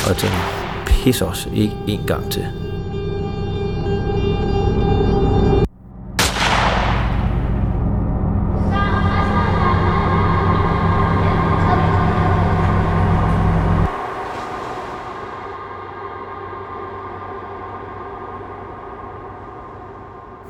Og 0.00 0.08
jeg 0.08 0.16
tænker, 0.16 0.36
pis 0.86 1.22
os 1.22 1.48
ikke 1.54 1.76
en 1.86 2.00
gang 2.06 2.30
til. 2.30 2.65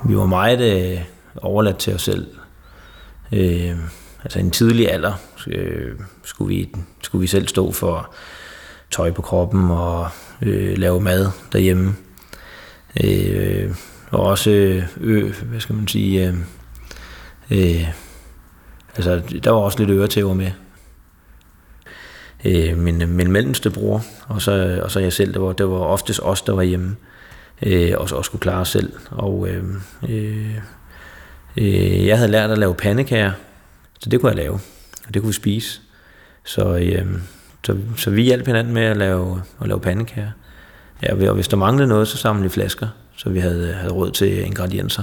Vi 0.08 0.16
var 0.16 0.26
meget 0.26 0.60
øh, 0.60 1.00
overladt 1.36 1.78
til 1.78 1.94
os 1.94 2.02
selv. 2.02 2.26
Øh, 3.32 3.76
altså 4.24 4.38
i 4.38 4.42
en 4.42 4.50
tidlig 4.50 4.92
alder 4.92 5.12
øh, 5.46 5.94
skulle, 6.24 6.56
vi, 6.56 6.74
skulle 7.02 7.20
vi 7.20 7.26
selv 7.26 7.48
stå 7.48 7.72
for 7.72 8.14
tøj 8.90 9.10
på 9.10 9.22
kroppen 9.22 9.70
og 9.70 10.08
øh, 10.42 10.78
lave 10.78 11.00
mad 11.00 11.30
derhjemme. 11.52 11.94
Øh, 13.04 13.74
og 14.10 14.20
også, 14.20 14.50
øh, 15.00 15.42
hvad 15.42 15.60
skal 15.60 15.74
man 15.74 15.88
sige, 15.88 16.28
øh, 16.28 16.34
øh, 17.50 17.88
altså 18.96 19.22
der 19.44 19.50
var 19.50 19.58
også 19.58 19.78
lidt 19.78 19.90
øretæver 19.90 20.34
med. 20.34 20.50
Øh, 22.44 22.78
min, 22.78 23.08
min 23.08 23.32
mellemste 23.32 23.70
bror, 23.70 24.02
og 24.28 24.42
så, 24.42 24.80
og 24.82 24.90
så 24.90 25.00
jeg 25.00 25.12
selv, 25.12 25.34
det 25.34 25.42
var, 25.42 25.52
det 25.52 25.68
var 25.68 25.76
oftest 25.76 26.20
os, 26.22 26.42
der 26.42 26.52
var 26.52 26.62
hjemme, 26.62 26.88
øh, 26.88 27.15
Øh, 27.62 27.92
og 27.96 28.08
så 28.08 28.14
også 28.16 28.28
skulle 28.28 28.42
klare 28.42 28.60
os 28.60 28.68
selv. 28.68 28.92
Og 29.10 29.48
øh, 29.48 29.64
øh, 30.08 30.56
øh, 31.56 32.06
jeg 32.06 32.16
havde 32.16 32.30
lært 32.30 32.50
at 32.50 32.58
lave 32.58 32.74
pandekager, 32.74 33.32
så 34.00 34.08
det 34.08 34.20
kunne 34.20 34.30
jeg 34.30 34.36
lave, 34.36 34.54
og 35.06 35.14
det 35.14 35.22
kunne 35.22 35.28
vi 35.28 35.32
spise. 35.32 35.80
Så, 36.44 36.76
øh, 36.76 37.06
så, 37.64 37.76
så 37.96 38.10
vi 38.10 38.22
hjalp 38.22 38.46
hinanden 38.46 38.74
med 38.74 38.82
at 38.82 38.96
lave, 38.96 39.42
at 39.60 39.68
lave 39.68 39.80
pandekager. 39.80 40.30
Ja, 41.02 41.28
og 41.28 41.34
hvis 41.34 41.48
der 41.48 41.56
manglede 41.56 41.88
noget, 41.88 42.08
så 42.08 42.16
samlede 42.16 42.42
vi 42.42 42.48
flasker, 42.48 42.88
så 43.16 43.30
vi 43.30 43.38
havde, 43.38 43.72
havde 43.72 43.92
råd 43.92 44.10
til 44.10 44.46
ingredienser. 44.46 45.02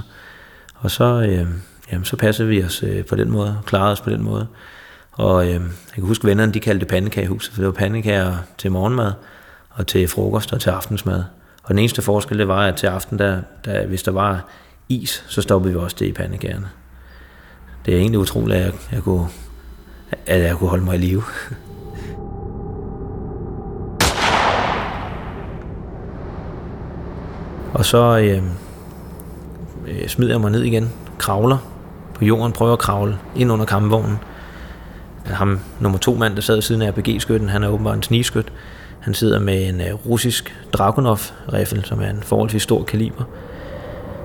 Og 0.75 0.91
så, 0.91 1.03
øh, 1.03 1.47
jamen, 1.91 2.05
så 2.05 2.15
passede 2.17 2.47
vi 2.47 2.63
os 2.63 2.83
øh, 2.83 3.05
på 3.05 3.15
den 3.15 3.31
måde, 3.31 3.59
klarede 3.65 3.91
os 3.91 4.01
på 4.01 4.09
den 4.09 4.23
måde. 4.23 4.47
Og 5.11 5.45
øh, 5.45 5.53
jeg 5.53 5.61
kan 5.93 6.03
huske, 6.03 6.27
vennerne 6.27 6.53
de 6.53 6.59
kaldte 6.59 6.79
det 6.79 6.87
pandekagehuset, 6.87 7.53
for 7.53 7.61
det 7.61 7.65
var 7.65 7.73
pandekager 7.73 8.37
til 8.57 8.71
morgenmad, 8.71 9.11
og 9.69 9.87
til 9.87 10.07
frokost 10.07 10.53
og 10.53 10.61
til 10.61 10.69
aftensmad. 10.69 11.23
Og 11.63 11.69
den 11.69 11.79
eneste 11.79 12.01
forskel, 12.01 12.39
det 12.39 12.47
var, 12.47 12.67
at 12.67 12.75
til 12.75 12.87
aften, 12.87 13.19
der, 13.19 13.41
der, 13.65 13.85
hvis 13.85 14.03
der 14.03 14.11
var 14.11 14.45
is, 14.89 15.25
så 15.27 15.41
stoppede 15.41 15.73
vi 15.73 15.79
også 15.79 15.95
det 15.99 16.05
i 16.05 16.11
pandekærne. 16.11 16.69
Det 17.85 17.93
er 17.93 17.97
egentlig 17.97 18.19
utroligt, 18.19 18.59
at 18.59 18.65
jeg, 18.65 18.73
jeg, 18.91 19.01
kunne, 19.03 19.27
at 20.25 20.41
jeg 20.41 20.55
kunne 20.55 20.69
holde 20.69 20.83
mig 20.83 20.95
i 20.95 20.97
live. 20.97 21.23
Og 27.73 27.85
så 27.85 28.17
øh, 28.17 28.43
øh, 29.87 30.07
smider 30.07 30.33
jeg 30.33 30.41
mig 30.41 30.51
ned 30.51 30.63
igen, 30.63 30.91
kravler 31.17 31.57
på 32.13 32.25
jorden, 32.25 32.51
prøver 32.51 32.73
at 32.73 32.79
kravle 32.79 33.17
ind 33.35 33.51
under 33.51 33.65
kampvognen. 33.65 34.19
Ham 35.25 35.59
nummer 35.79 35.99
to 35.99 36.15
mand, 36.15 36.35
der 36.35 36.41
sad 36.41 36.61
siden 36.61 36.81
af 36.81 36.91
RPG-skytten, 36.91 37.49
han 37.49 37.63
er 37.63 37.67
åbenbart 37.67 37.95
en 37.95 38.03
snigskyt. 38.03 38.51
Han 39.03 39.13
sidder 39.13 39.39
med 39.39 39.69
en 39.69 39.81
øh, 39.81 39.93
russisk 40.05 40.55
Dragunov-riffel, 40.73 41.85
som 41.85 42.01
er 42.01 42.09
en 42.09 42.23
forholdsvis 42.23 42.63
stor 42.63 42.83
kaliber. 42.83 43.23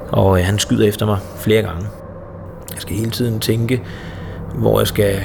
Og 0.08 0.38
øh, 0.38 0.44
han 0.44 0.58
skyder 0.58 0.88
efter 0.88 1.06
mig 1.06 1.18
flere 1.36 1.62
gange. 1.62 1.86
Jeg 2.72 2.80
skal 2.80 2.96
hele 2.96 3.10
tiden 3.10 3.40
tænke, 3.40 3.82
hvor 4.54 4.80
jeg 4.80 4.86
skal 4.86 5.20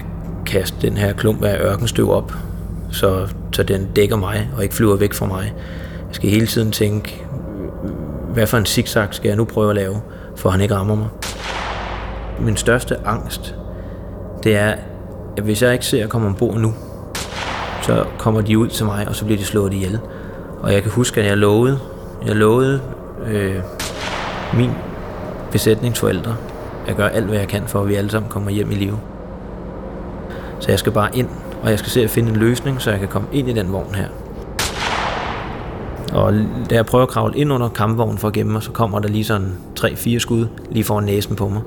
kaste 0.46 0.78
den 0.82 0.98
her 0.98 1.14
klump 1.14 1.44
af 1.44 1.60
ørkenstøv 1.60 2.12
op, 2.12 2.34
så, 2.92 3.28
så 3.52 3.64
den 3.64 3.90
dækker 3.96 4.16
mig 4.16 4.50
og 4.56 4.64
ikke 4.64 4.76
flyver 4.76 4.96
væk 4.96 5.14
fra 5.14 5.26
mig. 5.26 5.54
Jeg 6.08 6.16
skal 6.16 6.30
hele 6.30 6.48
tiden 6.48 6.72
tænke, 6.72 7.26
hvad 8.30 8.48
for 8.48 8.58
en 8.58 8.66
zigzag 8.66 9.08
skal 9.12 9.28
jeg 9.28 9.38
nu 9.38 9.46
prøve 9.46 9.70
at 9.70 9.76
lave, 9.76 10.02
for 10.36 10.50
han 10.50 10.62
ikke 10.62 10.76
rammer 10.76 10.96
mig. 10.96 11.08
Min 12.40 12.58
største 12.58 12.98
angst, 13.06 13.56
det 14.44 14.56
er, 14.56 14.76
at 15.38 15.44
hvis 15.44 15.62
jeg 15.62 15.74
ikke 15.74 15.86
ser 15.86 16.04
at 16.04 16.10
komme 16.10 16.28
ombord 16.28 16.58
nu, 16.58 16.74
så 17.84 18.06
kommer 18.18 18.42
de 18.42 18.58
ud 18.58 18.68
til 18.68 18.86
mig, 18.86 19.08
og 19.08 19.16
så 19.16 19.26
bliver 19.26 19.38
de 19.38 19.46
slået 19.46 19.74
ihjel. 19.74 20.00
Og 20.62 20.74
jeg 20.74 20.82
kan 20.82 20.92
huske, 20.92 21.22
at 21.22 21.28
jeg 21.28 21.38
lovede, 21.38 21.80
jeg 22.26 22.36
lovede 22.36 22.82
øh, 23.28 23.56
min 24.54 24.70
besætningsforældre 25.52 26.36
at 26.88 26.96
gøre 26.96 27.12
alt, 27.12 27.26
hvad 27.26 27.38
jeg 27.38 27.48
kan, 27.48 27.64
for 27.68 27.82
at 27.82 27.90
vi 27.90 27.96
alle 27.96 28.10
sammen 28.10 28.32
kommer 28.32 28.52
hjem 28.52 28.72
i 28.72 28.76
live. 28.76 29.00
Så 30.60 30.72
jeg 30.72 30.80
skal 30.80 30.92
bare 30.92 31.18
ind, 31.18 31.28
og 31.64 31.70
jeg 31.70 31.80
skal 31.80 31.92
se 31.92 32.04
at 32.04 32.10
finde 32.10 32.30
en 32.30 32.36
løsning, 32.36 32.82
så 32.82 32.92
jeg 32.92 33.00
kan 33.00 33.08
komme 33.08 33.28
ind 33.32 33.50
i 33.50 33.54
den 33.54 33.74
vogn 33.74 33.96
her. 33.96 34.08
Og 36.14 36.34
da 36.70 36.76
jeg 36.76 36.86
prøver 36.86 37.04
at 37.04 37.10
kravle 37.10 37.38
ind 37.38 37.54
under 37.54 37.70
kampvognen 37.70 38.18
for 38.18 38.28
at 38.28 38.34
gemme 38.34 38.52
mig, 38.52 38.64
så 38.64 38.72
kommer 38.72 39.00
der 39.00 39.10
lige 39.10 39.24
sådan 39.24 39.54
3-4 39.80 40.20
skud 40.20 40.48
lige 40.72 40.84
foran 40.84 41.04
næsen 41.04 41.36
på 41.36 41.48
mig. 41.48 41.62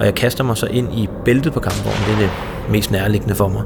Og 0.00 0.06
jeg 0.06 0.14
kaster 0.14 0.44
mig 0.44 0.56
så 0.56 0.66
ind 0.66 0.92
i 0.92 1.08
bæltet 1.24 1.52
på 1.52 1.60
kampvognen, 1.60 2.00
det 2.06 2.14
er 2.14 2.18
det 2.18 2.30
mest 2.70 2.90
nærliggende 2.90 3.34
for 3.34 3.48
mig. 3.48 3.62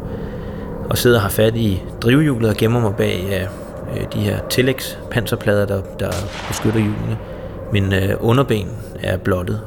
Og 0.90 0.99
sidder 0.99 1.16
og 1.16 1.23
har 1.23 1.28
fat 1.28 1.57
i 1.57 1.83
drivhjulet 2.02 2.50
og 2.50 2.57
gemmer 2.57 2.80
mig 2.80 2.95
bag 2.97 3.49
øh, 3.92 4.04
de 4.14 4.18
her 4.18 4.38
tillægspanserplader, 4.49 5.66
der, 5.66 5.83
der 6.00 6.11
beskytter 6.49 6.80
hjulene. 6.80 7.18
Min 7.73 7.92
øh, 7.92 8.16
underben 8.21 8.68
er 9.02 9.16
blottet. 9.16 9.61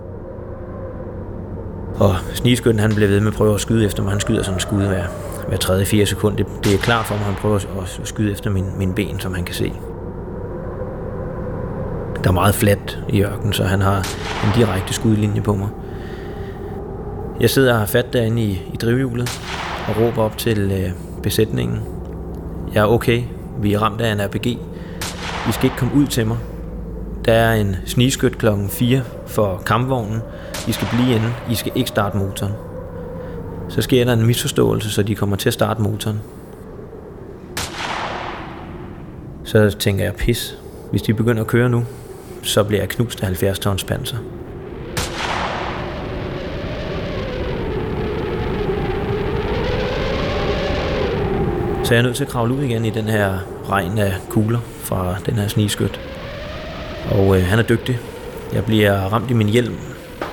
Og 1.96 2.16
snigeskytten 2.34 2.80
han 2.80 2.96
bliver 2.96 3.10
ved 3.10 3.20
med 3.20 3.28
at 3.28 3.34
prøve 3.34 3.54
at 3.54 3.62
skyde 3.62 3.86
efter 3.86 4.04
mig. 4.04 4.12
Han 4.12 4.20
skyder 4.20 4.44
sådan 4.44 4.56
en 4.56 4.60
skud 4.60 4.84
hver, 4.84 5.04
hver 5.48 5.58
3-4 5.58 6.06
sekund. 6.06 6.38
Det, 6.38 6.46
det 6.64 6.74
er 6.74 6.78
klart 6.78 7.06
for 7.06 7.16
mig, 7.16 7.22
at 7.22 7.26
han 7.26 7.36
prøver 7.36 7.56
at 7.56 8.02
skyde 8.04 8.32
efter 8.32 8.50
min, 8.50 8.66
min 8.78 8.94
ben, 8.94 9.20
som 9.20 9.34
han 9.34 9.44
kan 9.44 9.56
se. 9.56 9.74
Der 12.24 12.30
er 12.30 12.34
meget 12.34 12.56
fladt 12.56 13.00
i 13.10 13.24
ørkenen, 13.24 13.54
så 13.54 13.64
han 13.64 13.82
har 13.82 13.98
en 14.46 14.52
direkte 14.56 14.94
skudlinje 14.94 15.42
på 15.42 15.54
mig. 15.54 15.70
Jeg 17.40 17.50
sidder 17.50 17.74
og 17.74 17.80
har 17.80 17.86
fat 17.86 18.14
derinde 18.14 18.42
i, 18.42 18.52
i 18.74 18.78
drivhjulet 18.78 19.42
og 19.88 20.02
råber 20.02 20.24
op 20.24 20.38
til 20.38 20.72
øh, 20.72 21.11
besætningen. 21.24 21.80
Jeg 22.74 22.82
er 22.82 22.88
okay. 22.88 23.24
Vi 23.62 23.74
er 23.74 23.80
ramt 23.80 24.02
af 24.02 24.12
en 24.12 24.22
RPG. 24.22 24.48
I 25.50 25.52
skal 25.52 25.66
ikke 25.66 25.78
komme 25.78 25.94
ud 25.96 26.08
til 26.08 26.28
mig. 26.28 26.38
Der 27.26 27.34
er 27.34 27.54
en 27.54 27.76
snigskyt 27.86 28.38
klokken 28.38 28.70
4 28.70 29.02
for 29.28 29.62
kampvognen. 29.66 30.22
I 30.68 30.72
skal 30.72 30.88
blive 30.94 31.16
inde. 31.16 31.34
I 31.50 31.56
skal 31.56 31.72
ikke 31.76 31.88
starte 31.88 32.18
motoren. 32.18 32.54
Så 33.70 33.82
sker 33.82 34.06
der 34.06 34.14
en 34.14 34.26
misforståelse, 34.26 34.92
så 34.92 35.04
de 35.04 35.16
kommer 35.16 35.36
til 35.36 35.50
at 35.50 35.54
starte 35.54 35.82
motoren. 35.82 36.20
Så 39.44 39.76
tænker 39.80 40.04
jeg, 40.04 40.14
pis. 40.16 40.58
Hvis 40.92 41.02
de 41.02 41.14
begynder 41.14 41.42
at 41.42 41.48
køre 41.48 41.70
nu, 41.70 41.84
så 42.42 42.64
bliver 42.64 42.82
jeg 42.82 42.90
knust 42.90 43.22
af 43.22 43.26
70 43.26 43.60
tons 43.60 43.84
panser. 43.84 44.18
Så 51.92 51.96
jeg 51.96 52.00
er 52.00 52.04
nødt 52.04 52.16
til 52.16 52.24
at 52.24 52.30
kravle 52.30 52.54
ud 52.54 52.64
igen 52.64 52.86
i 52.86 52.90
den 52.90 53.06
her 53.06 53.40
regn 53.70 53.98
af 53.98 54.14
kugler 54.30 54.60
fra 54.60 55.16
den 55.26 55.34
her 55.34 55.48
snigskyt. 55.48 56.00
Og 57.12 57.38
øh, 57.38 57.44
han 57.44 57.60
er 57.60 57.64
dygtig. 57.64 58.00
Jeg 58.54 58.66
bliver 58.66 58.94
ramt 58.94 59.32
i 59.32 59.34
min 59.34 59.50
hjelm. 59.50 59.76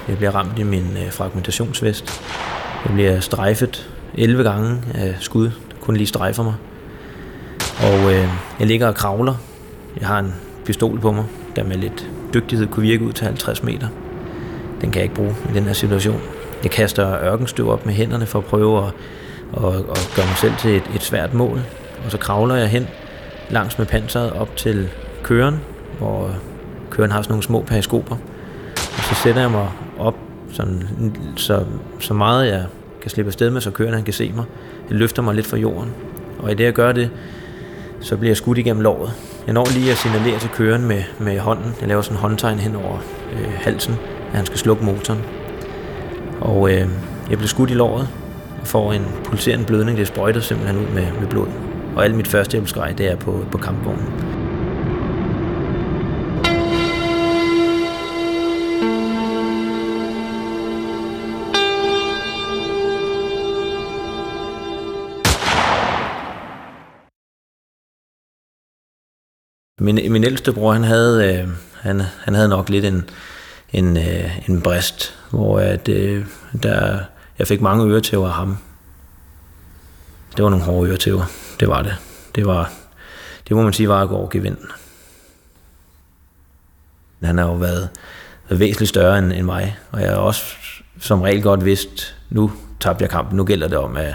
Jeg 0.08 0.16
bliver 0.16 0.30
ramt 0.30 0.58
i 0.58 0.62
min 0.62 0.96
øh, 1.04 1.12
fragmentationsvest. 1.12 2.22
Jeg 2.84 2.94
bliver 2.94 3.20
strejfet 3.20 3.90
11 4.14 4.42
gange 4.42 4.82
af 4.94 5.16
skud, 5.20 5.44
der 5.44 5.76
kun 5.80 5.96
lige 5.96 6.06
strejfer 6.06 6.42
mig. 6.42 6.54
Og 7.82 8.12
øh, 8.12 8.28
jeg 8.58 8.66
ligger 8.66 8.88
og 8.88 8.94
kravler. 8.94 9.34
Jeg 10.00 10.08
har 10.08 10.18
en 10.18 10.34
pistol 10.64 11.00
på 11.00 11.12
mig, 11.12 11.24
der 11.56 11.64
med 11.64 11.76
lidt 11.76 12.10
dygtighed 12.34 12.66
kunne 12.66 12.86
virke 12.86 13.04
ud 13.04 13.12
til 13.12 13.24
50 13.26 13.62
meter. 13.62 13.88
Den 14.80 14.90
kan 14.90 14.94
jeg 14.94 15.02
ikke 15.02 15.14
bruge 15.14 15.36
i 15.50 15.54
den 15.54 15.64
her 15.64 15.72
situation. 15.72 16.20
Jeg 16.62 16.70
kaster 16.70 17.22
ørkenstøv 17.22 17.70
op 17.70 17.86
med 17.86 17.94
hænderne 17.94 18.26
for 18.26 18.38
at 18.38 18.44
prøve 18.44 18.86
at, 18.86 18.92
og, 19.52 19.66
og 19.66 19.96
gør 20.16 20.22
mig 20.22 20.36
selv 20.36 20.52
til 20.58 20.76
et, 20.76 20.82
et 20.94 21.02
svært 21.02 21.34
mål. 21.34 21.60
Og 22.04 22.10
så 22.10 22.18
kravler 22.18 22.54
jeg 22.54 22.68
hen 22.68 22.88
langs 23.50 23.78
med 23.78 23.86
panseret 23.86 24.32
op 24.32 24.56
til 24.56 24.88
køren, 25.22 25.60
hvor 25.98 26.30
køren 26.90 27.10
har 27.10 27.22
sådan 27.22 27.32
nogle 27.32 27.42
små 27.42 27.62
periskoper. 27.62 28.16
Og 28.74 29.04
så 29.04 29.14
sætter 29.14 29.40
jeg 29.40 29.50
mig 29.50 29.68
op, 29.98 30.14
sådan, 30.52 30.82
så, 31.36 31.64
så 32.00 32.14
meget 32.14 32.48
jeg 32.48 32.64
kan 33.02 33.10
slippe 33.10 33.28
afsted 33.28 33.50
med, 33.50 33.60
så 33.60 33.70
køren 33.70 33.94
han 33.94 34.04
kan 34.04 34.14
se 34.14 34.32
mig. 34.36 34.44
Jeg 34.90 34.98
løfter 34.98 35.22
mig 35.22 35.34
lidt 35.34 35.46
fra 35.46 35.56
jorden. 35.56 35.94
Og 36.38 36.50
i 36.50 36.54
det 36.54 36.64
jeg 36.64 36.72
gør 36.72 36.92
det, 36.92 37.10
så 38.00 38.16
bliver 38.16 38.30
jeg 38.30 38.36
skudt 38.36 38.58
igennem 38.58 38.82
låret. 38.82 39.12
Jeg 39.46 39.54
når 39.54 39.66
lige 39.74 39.90
at 39.90 39.96
signalere 39.96 40.38
til 40.38 40.50
køren 40.50 40.84
med, 40.84 41.02
med 41.18 41.38
hånden. 41.38 41.74
Jeg 41.80 41.88
laver 41.88 42.02
sådan 42.02 42.16
en 42.16 42.20
håndtegn 42.20 42.58
hen 42.58 42.76
over 42.76 42.98
øh, 43.32 43.52
halsen, 43.54 43.94
at 44.30 44.36
han 44.36 44.46
skal 44.46 44.58
slukke 44.58 44.84
motoren. 44.84 45.20
Og 46.40 46.70
øh, 46.70 46.88
jeg 47.30 47.38
bliver 47.38 47.46
skudt 47.46 47.70
i 47.70 47.74
låret 47.74 48.08
og 48.60 48.66
får 48.66 48.92
en 48.92 49.06
pulserende 49.24 49.64
blødning. 49.64 49.98
Det 49.98 50.06
sprøjter 50.06 50.40
simpelthen 50.40 50.78
ud 50.78 50.88
med, 50.94 51.12
med 51.20 51.28
blod. 51.28 51.48
Og 51.96 52.04
alt 52.04 52.14
mit 52.14 52.28
første 52.28 52.52
hjælpsgrej, 52.52 52.92
det 52.92 53.06
er 53.06 53.16
på, 53.16 53.46
på 53.50 53.58
kampvognen. 53.58 54.38
Min, 69.80 70.12
min 70.12 70.24
ældste 70.24 70.52
bror, 70.52 70.72
han 70.72 70.84
havde, 70.84 71.34
øh, 71.34 71.48
han, 71.80 72.00
han 72.00 72.34
havde 72.34 72.48
nok 72.48 72.68
lidt 72.68 72.84
en, 72.84 73.10
en, 73.72 73.96
øh, 73.96 74.48
en 74.48 74.62
brist, 74.62 75.14
hvor 75.30 75.58
at, 75.60 75.88
øh, 75.88 76.26
der, 76.62 76.98
jeg 77.38 77.46
fik 77.46 77.60
mange 77.60 77.84
øretæver 77.84 78.26
af 78.26 78.34
ham. 78.34 78.56
Det 80.36 80.44
var 80.44 80.50
nogle 80.50 80.64
hårde 80.64 80.90
øretæver, 80.90 81.24
det 81.60 81.68
var 81.68 81.82
det. 81.82 81.96
Det 82.34 82.46
var, 82.46 82.72
det 83.48 83.56
må 83.56 83.62
man 83.62 83.72
sige, 83.72 83.88
var 83.88 84.02
at 84.02 84.08
gå 84.08 84.16
over 84.16 84.28
gevind. 84.28 84.58
Han 87.22 87.38
har 87.38 87.44
jo 87.44 87.54
været, 87.54 87.88
væsentligt 88.50 88.88
større 88.88 89.18
end, 89.18 89.32
end 89.32 89.46
mig. 89.46 89.76
Og 89.90 90.00
jeg 90.00 90.10
har 90.10 90.16
også 90.16 90.44
som 91.00 91.22
regel 91.22 91.42
godt 91.42 91.64
vidst, 91.64 92.16
nu 92.30 92.52
tabte 92.80 93.02
jeg 93.02 93.10
kampen, 93.10 93.36
nu 93.36 93.44
gælder 93.44 93.68
det 93.68 93.78
om 93.78 93.96
at, 93.96 94.14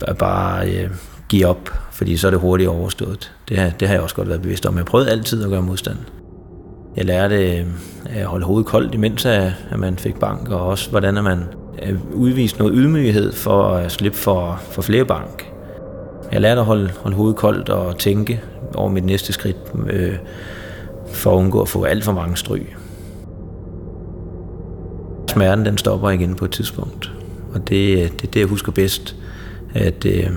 at 0.00 0.18
bare 0.18 0.70
øh, 0.70 0.90
give 1.28 1.46
op, 1.46 1.70
fordi 1.90 2.16
så 2.16 2.26
er 2.26 2.30
det 2.30 2.40
hurtigt 2.40 2.70
overstået. 2.70 3.32
Det, 3.48 3.58
har, 3.58 3.70
det 3.70 3.88
har 3.88 3.94
jeg 3.94 4.02
også 4.02 4.14
godt 4.14 4.28
været 4.28 4.42
bevidst 4.42 4.66
om. 4.66 4.76
Jeg 4.76 4.84
prøvede 4.84 5.10
altid 5.10 5.44
at 5.44 5.50
gøre 5.50 5.62
modstand. 5.62 5.98
Jeg 6.96 7.04
lærte 7.04 7.58
øh, 7.58 7.66
at 8.06 8.26
holde 8.26 8.46
hovedet 8.46 8.66
koldt, 8.66 8.94
imens 8.94 9.26
at 9.26 9.52
man 9.78 9.98
fik 9.98 10.14
bank, 10.14 10.48
og 10.48 10.66
også 10.66 10.90
hvordan 10.90 11.14
man 11.14 11.44
Øh, 11.82 11.98
udvise 12.14 12.58
noget 12.58 12.74
ydmyghed 12.76 13.32
for 13.32 13.62
at 13.62 13.92
slippe 13.92 14.18
for, 14.18 14.60
for 14.70 14.82
flere 14.82 15.04
bank. 15.04 15.52
Jeg 16.32 16.40
lærte 16.40 16.60
at 16.60 16.66
holde, 16.66 16.90
holde 17.00 17.16
hovedet 17.16 17.36
koldt 17.36 17.68
og 17.68 17.98
tænke 17.98 18.40
over 18.74 18.88
mit 18.88 19.04
næste 19.04 19.32
skridt, 19.32 19.56
øh, 19.90 20.14
for 21.12 21.30
at 21.32 21.36
undgå 21.36 21.60
at 21.60 21.68
få 21.68 21.84
alt 21.84 22.04
for 22.04 22.12
mange 22.12 22.36
stryg. 22.36 22.76
Smerten 25.28 25.64
den 25.64 25.78
stopper 25.78 26.10
igen 26.10 26.34
på 26.34 26.44
et 26.44 26.50
tidspunkt, 26.50 27.12
og 27.54 27.60
det, 27.60 28.12
det 28.12 28.28
er 28.28 28.30
det, 28.32 28.40
jeg 28.40 28.46
husker 28.46 28.72
bedst, 28.72 29.16
at, 29.74 30.06
øh, 30.06 30.30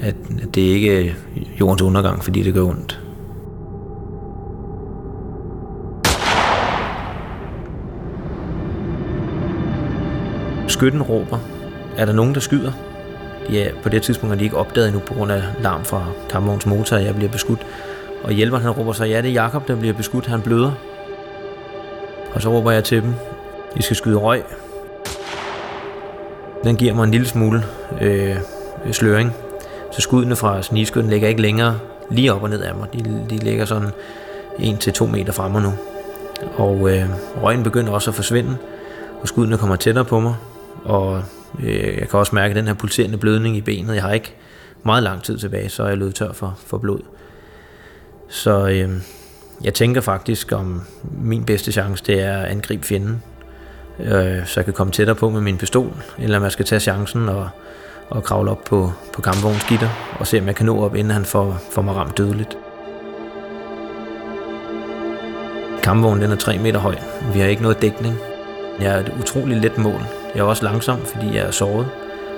at, 0.00 0.14
at 0.42 0.54
det 0.54 0.60
ikke 0.60 1.08
er 1.08 1.12
jordens 1.60 1.82
undergang, 1.82 2.24
fordi 2.24 2.42
det 2.42 2.54
gør 2.54 2.62
ondt. 2.62 3.01
Skytten 10.72 11.02
råber, 11.02 11.38
er 11.96 12.04
der 12.04 12.12
nogen, 12.12 12.34
der 12.34 12.40
skyder? 12.40 12.72
Ja, 13.52 13.68
på 13.82 13.88
det 13.88 14.02
tidspunkt 14.02 14.34
er 14.34 14.38
de 14.38 14.44
ikke 14.44 14.56
opdaget 14.56 14.88
endnu 14.88 15.00
på 15.00 15.14
grund 15.14 15.32
af 15.32 15.42
larm 15.60 15.84
fra 15.84 16.06
kampvogns 16.30 16.66
motor, 16.66 16.96
at 16.96 17.04
jeg 17.04 17.14
bliver 17.14 17.30
beskudt. 17.30 17.66
Og 18.24 18.32
hjælperen 18.32 18.62
han 18.62 18.72
råber 18.72 18.92
så, 18.92 19.04
ja, 19.04 19.22
det 19.22 19.28
er 19.28 19.32
Jakob, 19.32 19.68
der 19.68 19.76
bliver 19.76 19.94
beskudt, 19.94 20.26
han 20.26 20.42
bløder. 20.42 20.72
Og 22.34 22.42
så 22.42 22.48
råber 22.48 22.70
jeg 22.70 22.84
til 22.84 23.02
dem, 23.02 23.14
I 23.76 23.82
skal 23.82 23.96
skyde 23.96 24.16
røg. 24.16 24.42
Den 26.64 26.76
giver 26.76 26.94
mig 26.94 27.04
en 27.04 27.10
lille 27.10 27.26
smule 27.26 27.64
øh, 28.00 28.36
sløring. 28.92 29.32
Så 29.90 30.00
skuddene 30.00 30.36
fra 30.36 30.62
snigskytten 30.62 31.10
ligger 31.10 31.28
ikke 31.28 31.42
længere 31.42 31.78
lige 32.10 32.32
op 32.32 32.42
og 32.42 32.50
ned 32.50 32.60
af 32.62 32.74
mig. 32.74 32.88
De, 32.92 33.26
de 33.30 33.36
ligger 33.36 33.64
sådan 33.64 33.90
1-2 34.58 35.06
meter 35.06 35.32
fremme 35.32 35.60
nu. 35.60 35.72
Og 36.56 36.90
øh, 36.90 37.04
røgen 37.42 37.62
begynder 37.62 37.92
også 37.92 38.10
at 38.10 38.14
forsvinde, 38.14 38.56
og 39.20 39.28
skuddene 39.28 39.58
kommer 39.58 39.76
tættere 39.76 40.04
på 40.04 40.20
mig. 40.20 40.34
Og 40.84 41.22
øh, 41.62 41.98
jeg 41.98 42.08
kan 42.08 42.18
også 42.18 42.34
mærke 42.34 42.54
den 42.54 42.66
her 42.66 42.74
pulserende 42.74 43.18
blødning 43.18 43.56
i 43.56 43.60
benet. 43.60 43.94
Jeg 43.94 44.02
har 44.02 44.12
ikke 44.12 44.34
meget 44.84 45.02
lang 45.02 45.22
tid 45.22 45.38
tilbage, 45.38 45.68
så 45.68 45.82
er 45.82 45.88
jeg 45.88 45.98
løbet 45.98 46.14
tør 46.14 46.32
for, 46.32 46.58
for 46.66 46.78
blod. 46.78 47.00
Så 48.28 48.68
øh, 48.68 48.90
jeg 49.64 49.74
tænker 49.74 50.00
faktisk 50.00 50.52
om 50.52 50.82
min 51.22 51.44
bedste 51.44 51.72
chance, 51.72 52.04
det 52.06 52.22
er 52.22 52.38
at 52.38 52.44
angribe 52.44 52.86
fjenden. 52.86 53.22
Øh, 54.00 54.46
så 54.46 54.60
jeg 54.60 54.64
kan 54.64 54.74
komme 54.74 54.92
tættere 54.92 55.16
på 55.16 55.30
med 55.30 55.40
min 55.40 55.58
pistol, 55.58 55.92
eller 56.18 56.36
om 56.36 56.42
jeg 56.42 56.52
skal 56.52 56.64
tage 56.64 56.80
chancen 56.80 57.28
og, 57.28 57.48
og 58.10 58.24
kravle 58.24 58.50
op 58.50 58.64
på, 58.64 58.92
på 59.12 59.22
kampvognsgitter 59.22 59.88
og 60.18 60.26
se 60.26 60.38
om 60.40 60.46
jeg 60.46 60.54
kan 60.54 60.66
nå 60.66 60.84
op, 60.84 60.94
inden 60.94 61.10
han 61.10 61.24
får, 61.24 61.58
får 61.70 61.82
mig 61.82 61.94
ramt 61.94 62.18
dødeligt. 62.18 62.58
Kampvognen 65.82 66.22
den 66.22 66.32
er 66.32 66.36
3 66.36 66.58
meter 66.58 66.78
høj. 66.78 66.94
Vi 67.32 67.40
har 67.40 67.46
ikke 67.46 67.62
noget 67.62 67.82
dækning. 67.82 68.14
Jeg 68.80 68.94
er 68.94 69.00
et 69.00 69.12
utroligt 69.20 69.60
let 69.60 69.78
mål. 69.78 70.21
Jeg 70.34 70.44
var 70.44 70.50
også 70.50 70.64
langsom, 70.64 71.00
fordi 71.00 71.26
jeg 71.26 71.46
er 71.46 71.50
såret. 71.50 71.86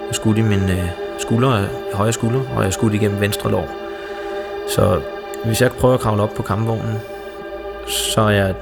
Jeg 0.06 0.14
skudt 0.14 0.38
i 0.38 0.42
min 0.42 0.70
øh, 0.70 0.88
skulder, 1.18 1.66
højre 1.94 2.12
skulder, 2.12 2.40
og 2.56 2.64
jeg 2.64 2.72
skudt 2.72 2.94
igennem 2.94 3.20
venstre 3.20 3.50
lår. 3.50 3.68
Så 4.68 5.00
hvis 5.44 5.60
jeg 5.60 5.70
prøver 5.72 5.94
at 5.94 6.00
kravle 6.00 6.22
op 6.22 6.34
på 6.36 6.42
kampvognen, 6.42 6.96
så 7.86 8.20
er 8.20 8.30
jeg, 8.30 8.54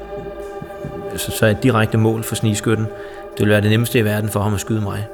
så, 1.17 1.31
så 1.31 1.47
er 1.47 1.51
jeg 1.51 1.63
direkte 1.63 1.99
mål 1.99 2.23
for 2.23 2.35
snigskytten. 2.35 2.87
Det 3.33 3.39
ville 3.39 3.53
være 3.53 3.61
det 3.61 3.71
nemmeste 3.71 3.99
i 3.99 4.05
verden 4.05 4.31
for 4.31 4.41
ham 4.41 4.55
at 4.55 4.61
skyde 4.61 4.81
mig. 4.81 5.07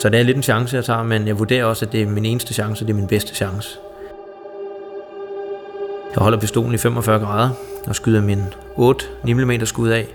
Så 0.00 0.08
det 0.08 0.20
er 0.20 0.24
lidt 0.24 0.36
en 0.36 0.42
chance, 0.42 0.76
jeg 0.76 0.84
tager, 0.84 1.02
men 1.02 1.26
jeg 1.26 1.38
vurderer 1.38 1.64
også, 1.64 1.84
at 1.84 1.92
det 1.92 2.02
er 2.02 2.06
min 2.06 2.24
eneste 2.24 2.54
chance, 2.54 2.84
det 2.84 2.90
er 2.90 2.94
min 2.94 3.06
bedste 3.06 3.34
chance. 3.34 3.78
Jeg 6.14 6.22
holder 6.22 6.38
pistolen 6.38 6.74
i 6.74 6.78
45 6.78 7.18
grader 7.18 7.50
og 7.86 7.94
skyder 7.94 8.20
min 8.20 8.42
8 8.76 9.06
mm 9.24 9.64
skud 9.64 9.88
af, 9.88 10.08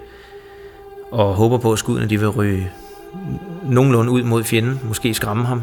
og 1.13 1.33
håber 1.33 1.57
på, 1.57 1.71
at 1.71 1.79
skuddene 1.79 2.09
de 2.09 2.19
vil 2.19 2.29
ryge 2.29 2.71
nogenlunde 3.63 4.11
ud 4.11 4.23
mod 4.23 4.43
fjenden, 4.43 4.79
måske 4.83 5.13
skræmme 5.13 5.45
ham, 5.45 5.61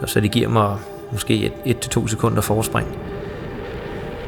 så, 0.00 0.06
så 0.06 0.20
det 0.20 0.30
giver 0.30 0.48
mig 0.48 0.76
måske 1.12 1.52
1-2 1.66 2.08
sekunder 2.08 2.40
forspring 2.40 2.88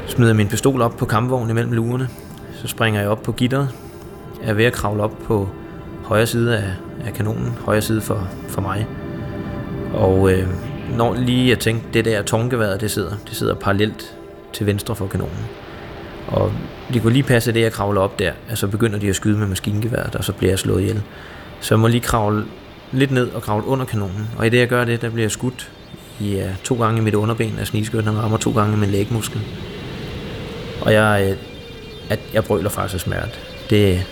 smider 0.07 0.33
min 0.33 0.47
pistol 0.47 0.81
op 0.81 0.97
på 0.97 1.05
kampvognen 1.05 1.49
imellem 1.49 1.71
lugerne. 1.73 2.09
Så 2.53 2.67
springer 2.67 3.01
jeg 3.01 3.09
op 3.09 3.23
på 3.23 3.31
gitteret. 3.31 3.69
Er 4.43 4.53
ved 4.53 4.65
at 4.65 4.73
kravle 4.73 5.03
op 5.03 5.17
på 5.23 5.49
højre 6.03 6.27
side 6.27 6.57
af, 6.57 6.71
af 7.05 7.13
kanonen, 7.13 7.57
højre 7.65 7.81
side 7.81 8.01
for, 8.01 8.27
for 8.47 8.61
mig. 8.61 8.87
Og 9.93 10.31
øh, 10.31 10.47
når 10.97 11.13
lige 11.13 11.49
jeg 11.49 11.59
tænkte, 11.59 11.87
det 11.93 12.05
der 12.05 12.21
tårngeværet, 12.21 12.81
det 12.81 12.91
sidder, 12.91 13.11
det 13.27 13.35
sidder 13.35 13.55
parallelt 13.55 14.17
til 14.53 14.65
venstre 14.65 14.95
for 14.95 15.07
kanonen. 15.07 15.45
Og 16.27 16.51
de 16.93 16.99
kunne 16.99 17.13
lige 17.13 17.23
passe 17.23 17.51
det, 17.51 17.61
jeg 17.61 17.71
kravler 17.71 18.01
op 18.01 18.19
der, 18.19 18.31
og 18.51 18.57
så 18.57 18.67
begynder 18.67 18.99
de 18.99 19.09
at 19.09 19.15
skyde 19.15 19.37
med 19.37 19.47
maskingeværet, 19.47 20.15
og 20.15 20.23
så 20.23 20.33
bliver 20.33 20.51
jeg 20.51 20.59
slået 20.59 20.81
ihjel. 20.81 21.01
Så 21.61 21.75
jeg 21.75 21.79
må 21.79 21.87
lige 21.87 22.01
kravle 22.01 22.45
lidt 22.91 23.11
ned 23.11 23.31
og 23.31 23.41
kravle 23.41 23.65
under 23.65 23.85
kanonen. 23.85 24.29
Og 24.37 24.47
i 24.47 24.49
det, 24.49 24.57
jeg 24.57 24.67
gør 24.67 24.85
det, 24.85 25.01
der 25.01 25.09
bliver 25.09 25.23
jeg 25.23 25.31
skudt 25.31 25.71
i, 26.19 26.35
ja, 26.35 26.49
to 26.63 26.75
gange 26.75 27.01
i 27.01 27.03
mit 27.03 27.13
underben 27.13 27.59
af 27.59 27.67
snigskytten, 27.67 28.17
og 28.17 28.23
rammer 28.23 28.37
to 28.37 28.51
gange 28.51 28.73
i 28.73 28.79
min 28.79 28.89
lægmuskel. 28.89 29.41
Og 30.81 30.93
jeg, 30.93 31.27
øh, 31.29 31.37
at 32.09 32.19
jeg 32.33 32.43
brøler 32.43 32.69
faktisk 32.69 32.93
af 32.93 32.99
smerte. 32.99 33.31
Det, 33.69 34.05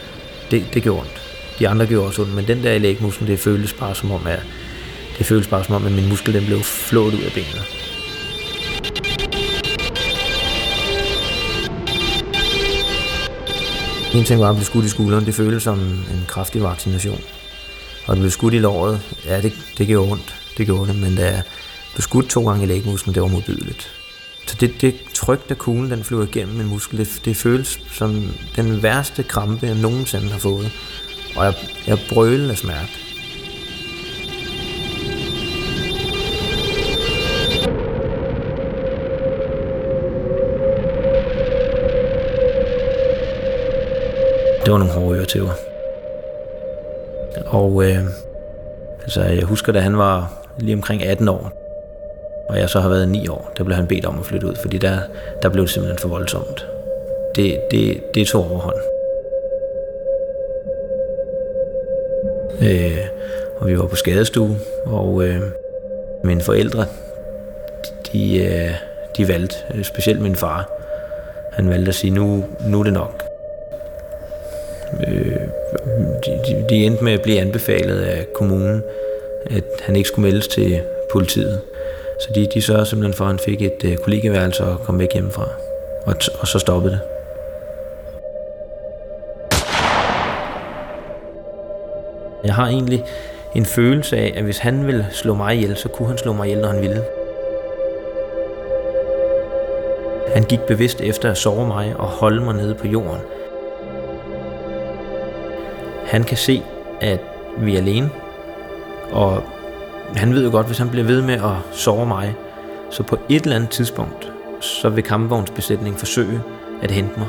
det, 0.52 0.65
det 0.73 0.84
gjorde 0.84 0.99
ondt. 0.99 1.21
De 1.60 1.67
andre 1.67 1.86
gjorde 1.86 2.08
også 2.08 2.21
ondt, 2.21 2.36
men 2.36 2.47
den 2.47 2.63
der 2.63 2.71
i 2.71 2.80
lægmusklen, 2.80 3.30
det 3.30 3.39
føles 3.39 3.73
bare 3.73 3.95
som 3.95 4.12
om, 4.12 4.28
at, 4.28 4.39
det 5.17 5.26
føles 5.26 5.47
bare 5.47 5.63
som 5.63 5.76
om, 5.76 5.86
at 5.86 5.91
min 5.91 6.10
muskel 6.10 6.34
den 6.34 6.45
blev 6.45 6.60
flået 6.60 7.13
ud 7.13 7.21
af 7.21 7.32
benet. 7.32 7.83
En 14.13 14.23
ting 14.23 14.41
var 14.41 14.49
at 14.49 14.56
blive 14.56 14.65
skudt 14.65 14.86
i 14.86 14.89
skulderen, 14.89 15.26
det 15.26 15.36
føles 15.36 15.63
som 15.63 15.80
en 15.80 16.26
kraftig 16.28 16.63
vaccination. 16.63 17.21
Og 18.06 18.12
at 18.12 18.17
blive 18.17 18.32
skudt 18.32 18.54
i 18.54 18.60
låret, 18.60 19.02
ja, 19.26 19.41
det, 19.41 19.54
det 19.78 19.88
gjorde 19.88 20.12
ondt. 20.12 20.36
Det 20.58 20.65
gjorde 20.65 20.91
det, 20.91 21.02
men 21.02 21.15
da 21.15 21.26
jeg 21.26 21.43
blev 21.93 22.02
skudt 22.02 22.30
to 22.30 22.47
gange 22.49 22.63
i 22.63 22.67
lægmusklen, 22.67 23.15
det 23.15 23.21
var 23.21 23.28
modbydeligt. 23.28 23.91
Så 24.45 24.56
det, 24.60 24.82
det 24.82 24.95
tryk, 25.13 25.49
der 25.49 25.56
kuglen 25.56 25.91
den 25.91 26.04
flyver 26.04 26.23
igennem 26.23 26.56
min 26.56 26.67
muskel, 26.67 26.97
det, 26.97 27.21
det 27.26 27.38
føles 27.38 27.80
som 27.91 28.30
den 28.56 28.84
værste 28.84 29.23
krampe, 29.23 29.67
jeg 29.67 29.76
nogensinde 29.76 30.30
har 30.30 30.39
fået. 30.39 30.71
Og 31.36 31.45
jeg, 31.45 31.54
jeg 31.88 31.99
brølede 32.10 32.52
af 32.52 32.58
smerte. 32.58 33.03
Det 44.65 44.71
var 44.71 44.78
nogle 44.78 44.93
hårde 44.93 45.17
øretæver. 45.17 45.52
Og 47.45 47.84
øh, 47.84 47.97
altså, 49.04 49.21
jeg 49.21 49.43
husker, 49.43 49.71
da 49.71 49.80
han 49.80 49.97
var 49.97 50.34
lige 50.58 50.76
omkring 50.76 51.04
18 51.04 51.30
år, 51.30 51.52
og 52.49 52.60
jeg 52.60 52.69
så 52.69 52.80
har 52.80 52.89
været 52.89 53.10
9 53.10 53.28
år, 53.28 53.52
der 53.58 53.63
blev 53.63 53.76
han 53.76 53.88
bedt 53.88 54.06
om 54.06 54.19
at 54.19 54.26
flytte 54.26 54.47
ud, 54.47 54.56
fordi 54.56 54.78
der, 54.78 54.99
der 55.41 55.49
blev 55.49 55.63
det 55.63 55.71
simpelthen 55.71 55.99
for 55.99 56.10
voldsomt. 56.10 56.67
Det, 57.36 57.60
det, 57.71 58.02
det 58.15 58.28
tog 58.28 58.52
overhånd. 58.52 58.76
Øh, 62.62 62.97
og 63.60 63.67
vi 63.67 63.78
var 63.78 63.86
på 63.86 63.95
skadestue, 63.95 64.58
og 64.86 65.23
øh, 65.23 65.41
mine 66.23 66.41
forældre, 66.41 66.86
de, 68.13 68.43
øh, 68.45 68.71
de 69.17 69.28
valgte, 69.28 69.84
specielt 69.84 70.21
min 70.21 70.36
far, 70.36 70.71
han 71.52 71.69
valgte 71.69 71.89
at 71.89 71.95
sige, 71.95 72.12
nu, 72.12 72.43
nu 72.67 72.80
er 72.80 72.84
det 72.84 72.93
nok. 72.93 73.33
Øh, 75.08 75.36
de, 76.25 76.39
de, 76.47 76.65
de 76.69 76.86
endte 76.86 77.03
med 77.03 77.13
at 77.13 77.21
blive 77.21 77.39
anbefalet 77.39 78.01
af 78.01 78.25
kommunen, 78.34 78.84
at 79.45 79.63
han 79.82 79.95
ikke 79.95 80.08
skulle 80.08 80.29
meldes 80.29 80.47
til 80.47 80.82
politiet. 81.12 81.62
Så 82.19 82.29
de, 82.36 82.47
de 82.53 82.62
sørgede 82.62 82.86
simpelthen 82.86 83.13
for, 83.13 83.25
at 83.25 83.29
han 83.32 83.39
fik 83.39 83.62
et 83.62 83.86
øh, 83.86 83.97
kollegeværelse 83.97 84.63
og 84.63 84.79
kom 84.79 84.99
væk 84.99 85.13
hjemmefra. 85.13 85.47
Og, 86.06 86.15
og 86.39 86.47
så 86.47 86.60
stoppede 86.60 86.91
det. 86.91 86.99
Jeg 92.43 92.53
har 92.53 92.67
egentlig 92.67 93.06
en 93.56 93.65
følelse 93.65 94.17
af, 94.17 94.34
at 94.36 94.43
hvis 94.43 94.58
han 94.58 94.88
ville 94.88 95.08
slå 95.12 95.34
mig 95.34 95.56
ihjel, 95.56 95.77
så 95.77 95.89
kunne 95.89 96.08
han 96.08 96.17
slå 96.17 96.34
mig 96.34 96.47
ihjel, 96.47 96.62
når 96.62 96.69
han 96.69 96.82
ville. 96.82 97.03
Han 100.34 100.43
gik 100.43 100.60
bevidst 100.60 101.01
efter 101.01 101.32
at 101.32 101.38
sove 101.38 101.67
mig 101.67 101.95
og 101.95 102.08
holde 102.08 102.41
mig 102.41 102.56
nede 102.56 102.75
på 102.75 102.88
jorden. 102.88 103.21
Han 106.13 106.23
kan 106.23 106.38
se, 106.38 106.63
at 107.02 107.19
vi 107.58 107.76
er 107.76 107.80
alene, 107.80 108.10
og 109.12 109.43
han 110.15 110.34
ved 110.34 110.43
jo 110.43 110.52
godt, 110.52 110.67
hvis 110.67 110.78
han 110.78 110.89
bliver 110.89 111.06
ved 111.06 111.21
med 111.21 111.34
at 111.34 111.52
sove 111.71 112.06
mig, 112.06 112.36
så 112.89 113.04
på 113.04 113.17
et 113.30 113.43
eller 113.43 113.56
andet 113.56 113.69
tidspunkt, 113.69 114.32
så 114.60 114.89
vil 114.89 115.04
kampvognsbesætningen 115.04 115.99
forsøge 115.99 116.41
at 116.82 116.91
hente 116.91 117.19
mig. 117.19 117.28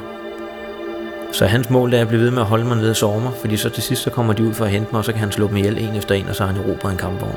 Så 1.33 1.47
hans 1.47 1.71
mål 1.71 1.95
er 1.95 2.01
at 2.01 2.09
blive 2.09 2.21
ved 2.21 2.31
med 2.31 2.41
at 2.43 2.49
holde 2.49 2.65
mig 2.65 2.77
nede 2.77 2.91
og 2.91 2.97
sove 2.97 3.21
mig, 3.21 3.33
fordi 3.41 3.57
så 3.57 3.71
til 3.71 3.83
sidst 3.83 4.03
så 4.03 4.11
kommer 4.11 4.33
de 4.33 4.45
ud 4.45 4.55
for 4.55 4.65
at 4.65 4.71
hente 4.71 4.89
mig, 4.93 4.99
og 4.99 5.05
så 5.05 5.13
kan 5.13 5.21
han 5.21 5.33
slå 5.33 5.49
dem 5.49 5.57
ihjel 5.57 5.79
en 5.79 5.95
efter 5.95 6.15
en, 6.15 6.29
og 6.29 6.35
så 6.35 6.45
har 6.45 6.53
han 6.53 6.63
erobret 6.63 6.93
en 6.93 6.99
kampvogn. 6.99 7.37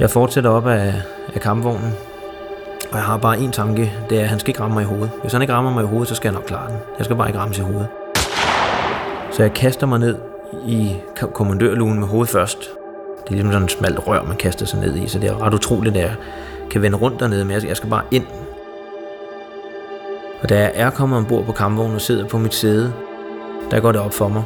Jeg 0.00 0.10
fortsætter 0.10 0.50
op 0.50 0.66
af, 0.66 0.94
af 1.34 1.40
kampvognen, 1.40 1.92
og 2.94 3.00
jeg 3.00 3.06
har 3.06 3.16
bare 3.16 3.38
en 3.38 3.52
tanke, 3.52 3.92
det 4.10 4.18
er, 4.18 4.22
at 4.22 4.28
han 4.28 4.38
skal 4.38 4.50
ikke 4.50 4.60
ramme 4.60 4.74
mig 4.74 4.82
i 4.82 4.86
hovedet. 4.86 5.10
Hvis 5.20 5.32
han 5.32 5.42
ikke 5.42 5.54
rammer 5.54 5.72
mig 5.72 5.84
i 5.84 5.86
hovedet, 5.86 6.08
så 6.08 6.14
skal 6.14 6.28
jeg 6.28 6.34
nok 6.34 6.44
klare 6.44 6.68
den. 6.68 6.76
Jeg 6.98 7.04
skal 7.04 7.16
bare 7.16 7.28
ikke 7.28 7.38
ramme 7.38 7.54
i 7.58 7.60
hovedet. 7.60 7.86
Så 9.30 9.42
jeg 9.42 9.52
kaster 9.52 9.86
mig 9.86 9.98
ned 9.98 10.16
i 10.66 10.96
kommandørlugen 11.32 11.98
med 11.98 12.08
hovedet 12.08 12.30
først. 12.30 12.58
Det 13.24 13.28
er 13.28 13.30
ligesom 13.30 13.52
sådan 13.52 13.62
en 13.62 13.68
smalt 13.68 14.06
rør, 14.06 14.22
man 14.22 14.36
kaster 14.36 14.66
sig 14.66 14.80
ned 14.80 14.96
i, 14.96 15.08
så 15.08 15.18
det 15.18 15.30
er 15.30 15.42
ret 15.42 15.54
utroligt, 15.54 15.96
at 15.96 16.02
jeg 16.02 16.14
kan 16.70 16.82
vende 16.82 16.98
rundt 16.98 17.20
dernede, 17.20 17.44
men 17.44 17.66
jeg 17.66 17.76
skal 17.76 17.90
bare 17.90 18.02
ind. 18.10 18.26
Og 20.42 20.48
da 20.48 20.58
jeg 20.58 20.72
er 20.74 20.90
kommet 20.90 21.18
ombord 21.18 21.44
på 21.44 21.52
kampvognen 21.52 21.94
og 21.94 22.00
sidder 22.00 22.28
på 22.28 22.38
mit 22.38 22.54
sæde, 22.54 22.92
der 23.70 23.80
går 23.80 23.92
det 23.92 24.00
op 24.00 24.14
for 24.14 24.28
mig, 24.28 24.42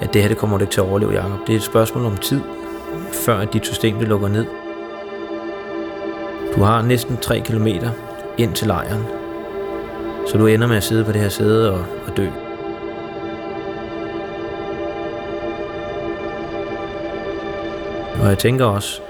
at 0.00 0.14
det 0.14 0.22
her 0.22 0.28
det 0.28 0.38
kommer 0.38 0.58
du 0.58 0.62
ikke 0.62 0.72
til 0.72 0.80
at 0.80 0.86
overleve, 0.86 1.12
Jacob. 1.12 1.46
Det 1.46 1.52
er 1.52 1.56
et 1.56 1.62
spørgsmål 1.62 2.04
om 2.04 2.16
tid, 2.16 2.40
før 3.12 3.38
at 3.38 3.52
dit 3.52 3.66
system 3.66 3.98
det 3.98 4.08
lukker 4.08 4.28
ned. 4.28 4.46
Du 6.62 6.66
har 6.66 6.82
næsten 6.82 7.16
3 7.16 7.40
km 7.40 7.66
ind 8.38 8.54
til 8.54 8.66
lejren, 8.66 9.04
så 10.28 10.38
du 10.38 10.46
ender 10.46 10.66
med 10.66 10.76
at 10.76 10.82
sidde 10.82 11.04
på 11.04 11.12
det 11.12 11.20
her 11.20 11.28
sæde 11.28 11.72
og, 11.72 11.84
og 12.06 12.16
dø. 12.16 12.26
Og 18.22 18.28
jeg 18.28 18.38
tænker 18.38 18.64
også, 18.64 19.00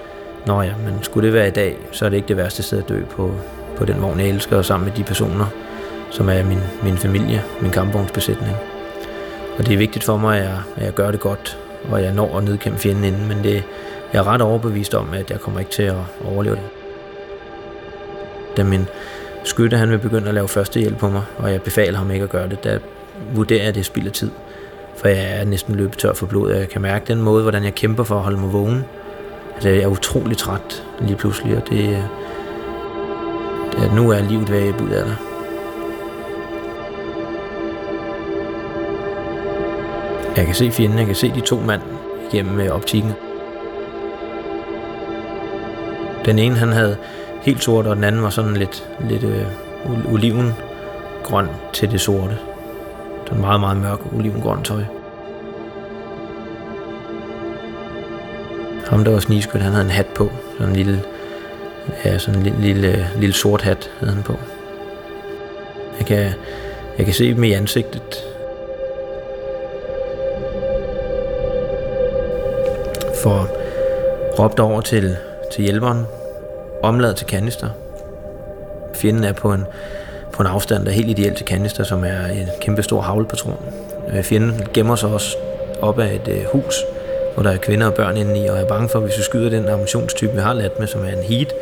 Nå 0.47 0.61
ja, 0.61 0.73
men 0.85 1.03
skulle 1.03 1.25
det 1.25 1.33
være 1.33 1.47
i 1.47 1.51
dag, 1.51 1.77
så 1.91 2.05
er 2.05 2.09
det 2.09 2.17
ikke 2.17 2.27
det 2.27 2.37
værste 2.37 2.63
sted 2.63 2.77
at 2.77 2.89
dø 2.89 3.03
på, 3.05 3.31
på 3.77 3.85
den 3.85 4.01
vogn, 4.01 4.19
jeg 4.19 4.29
elsker, 4.29 4.57
og 4.57 4.65
sammen 4.65 4.89
med 4.89 4.97
de 4.97 5.03
personer, 5.03 5.45
som 6.11 6.29
er 6.29 6.43
min, 6.43 6.59
min 6.83 6.97
familie, 6.97 7.43
min 7.61 7.71
kampvognsbesætning. 7.71 8.55
Og 9.57 9.65
det 9.65 9.73
er 9.73 9.77
vigtigt 9.77 10.05
for 10.05 10.17
mig, 10.17 10.37
at 10.37 10.43
jeg, 10.43 10.61
at 10.75 10.85
jeg 10.85 10.93
gør 10.93 11.11
det 11.11 11.19
godt, 11.19 11.57
og 11.91 12.03
jeg 12.03 12.13
når 12.13 12.37
at 12.37 12.43
nedkæmpe 12.43 12.79
fjenden 12.79 13.03
inden, 13.03 13.27
men 13.27 13.43
det, 13.43 13.63
jeg 14.13 14.19
er 14.19 14.27
ret 14.27 14.41
overbevist 14.41 14.93
om, 14.93 15.13
at 15.13 15.31
jeg 15.31 15.39
kommer 15.39 15.59
ikke 15.59 15.71
til 15.71 15.83
at 15.83 15.97
overleve 16.25 16.55
det. 16.55 16.82
Da 18.57 18.63
min 18.63 18.87
skytte 19.43 19.77
han 19.77 19.89
vil 19.89 19.97
begynde 19.97 20.27
at 20.27 20.33
lave 20.33 20.47
førstehjælp 20.47 20.97
på 20.97 21.09
mig, 21.09 21.23
og 21.37 21.51
jeg 21.51 21.61
befaler 21.61 21.97
ham 21.97 22.11
ikke 22.11 22.23
at 22.23 22.29
gøre 22.29 22.49
det, 22.49 22.63
der 22.63 22.79
vurderer 23.33 23.59
jeg, 23.59 23.67
at 23.67 23.75
det 23.75 23.79
er 23.79 23.85
spild 23.85 24.07
af 24.07 24.13
tid. 24.13 24.31
For 24.97 25.07
jeg 25.07 25.39
er 25.39 25.45
næsten 25.45 25.75
løbet 25.75 25.97
tør 25.97 26.13
for 26.13 26.25
blod, 26.25 26.51
og 26.51 26.59
jeg 26.59 26.69
kan 26.69 26.81
mærke 26.81 27.05
den 27.07 27.21
måde, 27.21 27.41
hvordan 27.41 27.63
jeg 27.63 27.75
kæmper 27.75 28.03
for 28.03 28.15
at 28.15 28.21
holde 28.21 28.37
mig 28.37 28.53
vågen. 28.53 28.83
Altså, 29.53 29.69
jeg 29.69 29.83
er 29.83 29.87
utrolig 29.87 30.37
træt 30.37 30.83
lige 31.01 31.15
pludselig, 31.15 31.57
og 31.57 31.69
det, 31.69 32.03
det 33.71 33.93
nu 33.93 34.11
er 34.11 34.21
livet 34.29 34.51
ved 34.51 34.57
at 34.57 34.81
ud 34.81 34.89
af 34.89 35.05
dig. 35.05 35.15
Jeg 40.37 40.45
kan 40.45 40.55
se 40.55 40.71
fjenden, 40.71 40.97
jeg 40.97 41.05
kan 41.05 41.15
se 41.15 41.31
de 41.35 41.41
to 41.41 41.59
mænd 41.59 41.81
igennem 42.31 42.59
øh, 42.59 42.75
optikken. 42.75 43.11
Den 46.25 46.39
ene 46.39 46.55
han 46.55 46.71
havde 46.71 46.97
helt 47.43 47.63
sort, 47.63 47.87
og 47.87 47.95
den 47.95 48.03
anden 48.03 48.23
var 48.23 48.29
sådan 48.29 48.53
lidt, 48.53 48.89
lidt 49.09 49.23
øh, 49.23 49.45
olivengrøn 50.13 51.47
til 51.73 51.91
det 51.91 52.01
sorte. 52.01 52.37
Sådan 53.27 53.41
meget, 53.41 53.59
meget 53.59 53.77
mørk 53.77 54.13
olivengrøn 54.13 54.63
tøj. 54.63 54.83
Ham 58.89 59.03
der 59.03 59.11
var 59.11 59.19
snigskyt, 59.19 59.61
han 59.61 59.71
havde 59.71 59.85
en 59.85 59.91
hat 59.91 60.05
på. 60.05 60.29
Sådan 60.57 60.69
en 60.69 60.75
lille, 60.75 61.03
ja, 62.05 62.17
sådan 62.17 62.39
en 62.39 62.43
lille, 62.43 62.61
lille, 62.61 62.87
øh, 62.87 63.19
lille 63.19 63.33
sort 63.33 63.61
hat 63.61 63.91
havde 63.99 64.13
han 64.13 64.23
på. 64.23 64.33
Jeg 65.99 66.05
kan, 66.07 66.31
jeg 66.97 67.05
kan 67.05 67.13
se 67.13 67.33
dem 67.33 67.43
i 67.43 67.51
ansigtet. 67.51 68.23
For 73.23 73.47
råbt 74.39 74.59
over 74.59 74.81
til, 74.81 75.17
til 75.51 75.63
hjælperen, 75.63 76.05
omladet 76.83 77.15
til 77.15 77.27
kanister. 77.27 77.69
Fjenden 78.95 79.23
er 79.23 79.33
på 79.33 79.53
en, 79.53 79.65
på 80.33 80.43
en 80.43 80.47
afstand, 80.47 80.83
der 80.85 80.91
er 80.91 80.95
helt 80.95 81.09
ideelt 81.09 81.37
til 81.37 81.45
kanister, 81.45 81.83
som 81.83 82.03
er 82.03 82.25
en 82.25 82.47
kæmpe 82.61 82.83
stor 82.83 83.01
havlepatron. 83.01 83.57
Øh, 84.13 84.23
fjenden 84.23 84.67
gemmer 84.73 84.95
sig 84.95 85.09
også 85.09 85.37
op 85.81 85.99
af 85.99 86.13
et 86.13 86.27
øh, 86.27 86.45
hus, 86.51 86.75
hvor 87.33 87.43
der 87.43 87.51
er 87.51 87.57
kvinder 87.57 87.87
og 87.87 87.93
børn 87.93 88.17
inde 88.17 88.43
i, 88.43 88.47
og 88.47 88.55
jeg 88.55 88.63
er 88.63 88.67
bange 88.67 88.89
for, 88.89 88.99
hvis 88.99 89.17
vi 89.17 89.23
skyder 89.23 89.49
den 89.49 89.67
ammunitionstype, 89.67 90.33
vi 90.33 90.39
har 90.39 90.53
lært 90.53 90.79
med, 90.79 90.87
som 90.87 91.05
er 91.05 91.09
en 91.09 91.23
heat, 91.23 91.53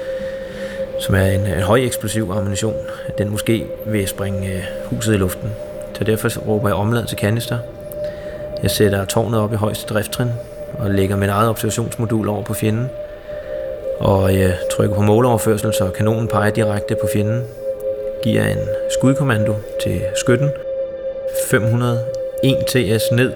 som 1.00 1.16
er 1.16 1.26
en, 1.26 1.42
en 1.42 1.62
høj 1.62 1.80
eksplosiv 1.80 2.32
ammunition, 2.36 2.76
at 3.08 3.18
den 3.18 3.30
måske 3.30 3.68
vil 3.86 4.08
springe 4.08 4.54
øh, 4.54 4.64
huset 4.86 5.14
i 5.14 5.18
luften. 5.18 5.50
Så 5.94 6.04
derfor 6.04 6.40
råber 6.40 6.70
jeg 6.70 6.76
omlad 6.76 7.06
til 7.06 7.18
kanister. 7.18 7.58
Jeg 8.64 8.72
sætter 8.72 9.06
tårnet 9.06 9.40
op 9.40 9.54
i 9.54 9.56
højeste 9.56 9.94
drifttrin 9.94 10.30
og 10.74 10.92
lægger 10.92 11.16
mit 11.16 11.30
eget 11.30 11.50
observationsmodul 11.50 12.30
over 12.30 12.44
på 12.44 12.54
fjenden. 12.54 12.90
Og 14.02 14.34
jeg 14.34 14.58
trykker 14.72 14.96
på 14.96 15.02
måleoverførsel, 15.02 15.74
så 15.74 15.90
kanonen 15.90 16.28
peger 16.28 16.52
direkte 16.52 16.96
på 16.96 17.08
fjenden. 17.14 17.44
Giver 18.24 18.46
en 18.46 18.58
skudkommando 18.90 19.56
til 19.84 20.02
skytten. 20.16 20.50
501 21.50 22.66
TS 22.68 23.12
ned. 23.12 23.32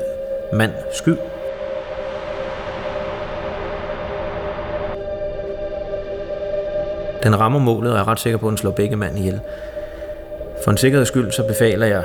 Mand 0.53 0.71
skyd. 0.91 1.15
Den 7.23 7.39
rammer 7.39 7.59
målet, 7.59 7.91
og 7.91 7.97
jeg 7.97 8.03
er 8.03 8.07
ret 8.07 8.19
sikker 8.19 8.39
på, 8.39 8.47
at 8.47 8.49
den 8.49 8.57
slår 8.57 8.71
begge 8.71 8.95
mand 8.95 9.19
ihjel. 9.19 9.39
For 10.63 10.71
en 10.71 10.77
sikkerheds 10.77 11.07
skyld, 11.07 11.31
så 11.31 11.43
befaler 11.43 11.87
jeg 11.87 12.03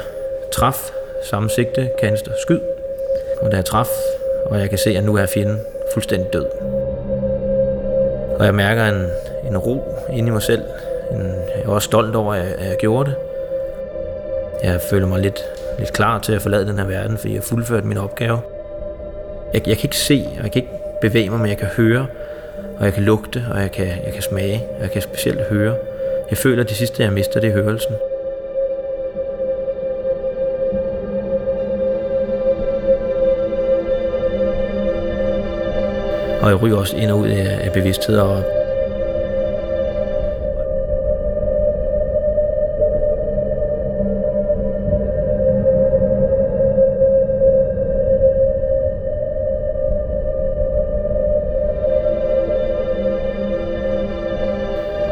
træf, 0.53 0.91
samme 1.31 1.51
sigte, 1.51 1.91
kanister, 1.99 2.33
skyd. 2.43 2.61
Og 3.43 3.51
da 3.51 3.57
jeg 3.57 3.65
træf, 3.65 3.89
og 4.47 4.61
jeg 4.61 4.69
kan 4.69 4.79
se, 4.79 4.91
at 4.91 5.05
nu 5.05 5.17
er 5.17 5.27
fjenden 5.27 5.61
fuldstændig 5.95 6.33
død. 6.33 6.70
Og 8.41 8.47
jeg 8.47 8.55
mærker 8.55 8.87
en, 8.87 9.07
en 9.47 9.59
ro 9.59 9.85
inde 10.13 10.29
i 10.29 10.33
mig 10.33 10.43
selv. 10.43 10.63
En, 11.13 11.27
jeg 11.27 11.65
er 11.65 11.69
også 11.69 11.87
stolt 11.87 12.17
over, 12.17 12.35
at 12.35 12.41
jeg, 12.41 12.55
at 12.59 12.69
jeg 12.69 12.77
gjorde 12.77 13.11
det. 13.11 13.17
Jeg 14.63 14.81
føler 14.91 15.07
mig 15.07 15.21
lidt, 15.21 15.41
lidt 15.79 15.93
klar 15.93 16.19
til 16.19 16.33
at 16.33 16.43
forlade 16.43 16.67
den 16.67 16.79
her 16.79 16.87
verden, 16.87 17.19
fordi 17.19 17.33
jeg 17.33 17.41
har 17.41 17.47
fuldført 17.47 17.85
min 17.85 17.99
opgave. 17.99 18.41
Jeg, 19.55 19.69
jeg 19.69 19.77
kan 19.77 19.87
ikke 19.87 19.97
se, 19.97 20.27
og 20.39 20.43
jeg 20.43 20.53
kan 20.53 20.63
ikke 20.63 20.75
bevæge 21.01 21.31
mig, 21.31 21.41
men 21.41 21.49
jeg 21.49 21.59
kan 21.59 21.69
høre, 21.69 22.07
og 22.79 22.85
jeg 22.85 22.95
kan 22.95 23.03
lugte, 23.03 23.45
og 23.53 23.61
jeg 23.61 23.73
kan, 23.73 23.87
jeg 23.87 24.13
kan 24.13 24.23
smage, 24.23 24.67
og 24.77 24.83
jeg 24.83 24.91
kan 24.91 25.03
specielt 25.03 25.41
høre. 25.41 25.75
Jeg 26.31 26.39
føler, 26.39 26.63
at 26.63 26.69
det 26.69 26.77
sidste, 26.77 27.03
jeg 27.03 27.13
mister, 27.13 27.41
det 27.41 27.49
er 27.49 27.53
hørelsen. 27.53 27.95
Og 36.43 36.51
jeg 36.51 36.63
ryger 36.63 36.77
også 36.77 36.97
ind 36.97 37.11
og 37.11 37.19
ud 37.19 37.29
af, 37.29 37.61
af 37.65 37.73
bevidsthed 37.73 38.19
og 38.19 38.43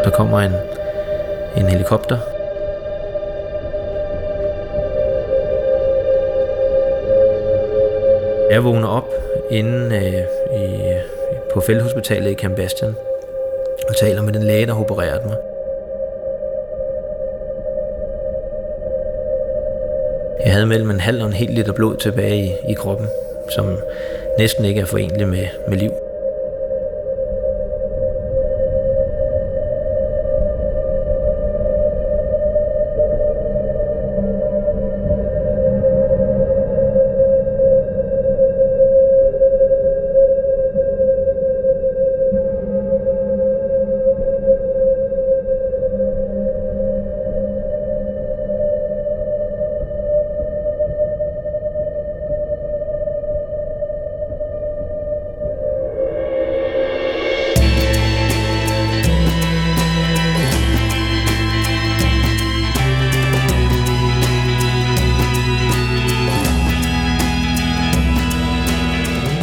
Der 0.04 0.10
kommer 0.14 0.40
en, 0.40 0.52
en 1.56 1.68
helikopter. 1.68 2.18
Jeg 8.50 8.64
vågner 8.64 8.88
op 8.88 9.12
inden 9.50 9.87
på 11.58 11.62
felthospitalet 11.62 12.30
i 12.30 12.34
Camp 12.34 12.58
og 13.88 13.96
taler 14.00 14.22
med 14.22 14.32
den 14.32 14.42
læge, 14.42 14.66
der 14.66 14.74
har 14.74 14.80
opereret 14.80 15.24
mig. 15.24 15.36
Jeg 20.44 20.52
havde 20.52 20.66
mellem 20.66 20.90
en 20.90 21.00
halv 21.00 21.20
og 21.20 21.26
en 21.26 21.32
hel 21.32 21.50
liter 21.50 21.72
blod 21.72 21.96
tilbage 21.96 22.44
i, 22.44 22.70
i 22.70 22.74
kroppen, 22.74 23.06
som 23.48 23.78
næsten 24.38 24.64
ikke 24.64 24.80
er 24.80 24.84
forenlig 24.84 25.28
med, 25.28 25.46
med 25.68 25.78
liv. 25.78 26.07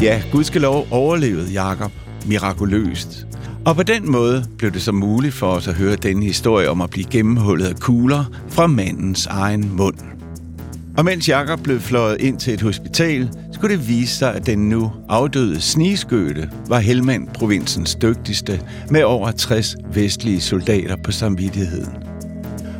Ja, 0.05 0.21
gudskelov 0.31 0.87
overlevede 0.91 1.51
Jakob 1.51 1.91
mirakuløst. 2.25 3.27
Og 3.65 3.75
på 3.75 3.83
den 3.83 4.11
måde 4.11 4.45
blev 4.57 4.71
det 4.71 4.81
så 4.81 4.91
muligt 4.91 5.33
for 5.33 5.47
os 5.47 5.67
at 5.67 5.73
høre 5.73 5.95
denne 5.95 6.25
historie 6.25 6.69
om 6.69 6.81
at 6.81 6.89
blive 6.89 7.05
gennemhullet 7.09 7.65
af 7.65 7.75
kugler 7.75 8.25
fra 8.49 8.67
mandens 8.67 9.25
egen 9.25 9.75
mund. 9.75 9.95
Og 10.97 11.05
mens 11.05 11.29
Jakob 11.29 11.59
blev 11.59 11.79
fløjet 11.79 12.21
ind 12.21 12.39
til 12.39 12.53
et 12.53 12.61
hospital, 12.61 13.29
skulle 13.53 13.77
det 13.77 13.87
vise 13.87 14.15
sig, 14.15 14.35
at 14.35 14.45
den 14.45 14.69
nu 14.69 14.91
afdøde 15.09 15.61
sniskøte 15.61 16.49
var 16.67 16.79
Helmand 16.79 17.27
provinsens 17.27 17.95
dygtigste 17.95 18.61
med 18.89 19.03
over 19.03 19.31
60 19.31 19.75
vestlige 19.93 20.41
soldater 20.41 20.95
på 21.03 21.11
samvittigheden. 21.11 22.14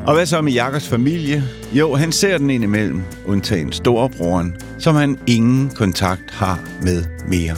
Og 0.07 0.13
hvad 0.13 0.25
så 0.25 0.41
med 0.41 0.53
Jakobs 0.53 0.87
familie? 0.87 1.43
Jo, 1.73 1.95
han 1.95 2.11
ser 2.11 2.37
den 2.37 2.49
indimellem, 2.49 3.01
undtagen 3.25 3.71
storebroren, 3.71 4.55
som 4.79 4.95
han 4.95 5.19
ingen 5.27 5.69
kontakt 5.69 6.31
har 6.31 6.59
med 6.81 7.03
mere. 7.27 7.57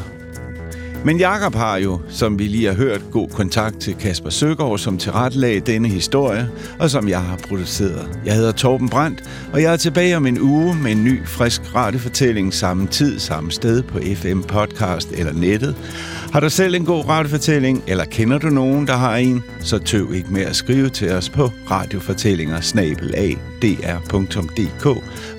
Men 1.06 1.18
Jakob 1.18 1.56
har 1.56 1.78
jo, 1.78 2.02
som 2.10 2.40
vi 2.40 2.44
lige 2.44 2.68
har 2.68 2.74
hørt, 2.74 3.02
god 3.12 3.30
kontakt 3.30 3.80
til 3.80 3.96
Kasper 3.96 4.30
Søgaard, 4.30 4.78
som 4.78 4.98
tilrettelagde 4.98 5.60
denne 5.60 5.88
historie, 5.88 6.50
og 6.80 6.90
som 6.90 7.10
jeg 7.10 7.22
har 7.22 7.38
produceret. 7.38 8.20
Jeg 8.26 8.36
hedder 8.36 8.52
Torben 8.52 8.90
Brandt, 8.90 9.24
og 9.54 9.62
jeg 9.62 9.74
er 9.74 9.78
tilbage 9.78 10.18
om 10.18 10.26
en 10.26 10.42
uge 10.42 10.76
med 10.76 10.92
en 10.92 11.04
ny, 11.04 11.26
frisk 11.26 11.76
radiofortælling 11.76 12.54
samme 12.54 12.88
tid, 12.88 13.20
samme 13.20 13.52
sted 13.52 13.84
på 13.84 14.00
FM 14.16 14.42
Podcast 14.42 15.12
eller 15.12 15.34
nettet. 15.34 15.76
Har 16.34 16.40
du 16.40 16.50
selv 16.50 16.76
en 16.76 16.86
god 16.86 17.06
radiofortælling, 17.10 17.84
eller 17.88 18.06
kender 18.06 18.38
du 18.38 18.48
nogen, 18.50 18.88
der 18.88 18.96
har 18.98 19.16
en, 19.16 19.44
så 19.60 19.78
tøv 19.78 20.14
ikke 20.14 20.34
med 20.34 20.42
at 20.42 20.56
skrive 20.56 20.90
til 20.90 21.12
os 21.12 21.30
på 21.30 21.52
radiofortællinger 21.72 22.62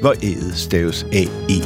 hvor 0.01 0.15
ædet 0.23 0.57
staves 0.57 1.07
A-E. 1.13 1.61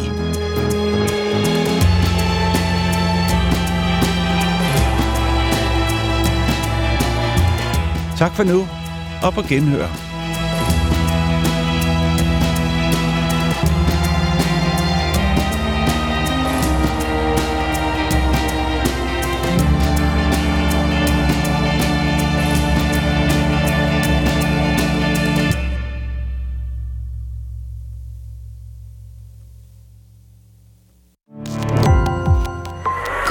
Tak 8.18 8.37
for 8.37 8.44
nu, 8.44 8.68
og 9.22 9.35
på 9.35 9.42
genhør. 9.48 10.12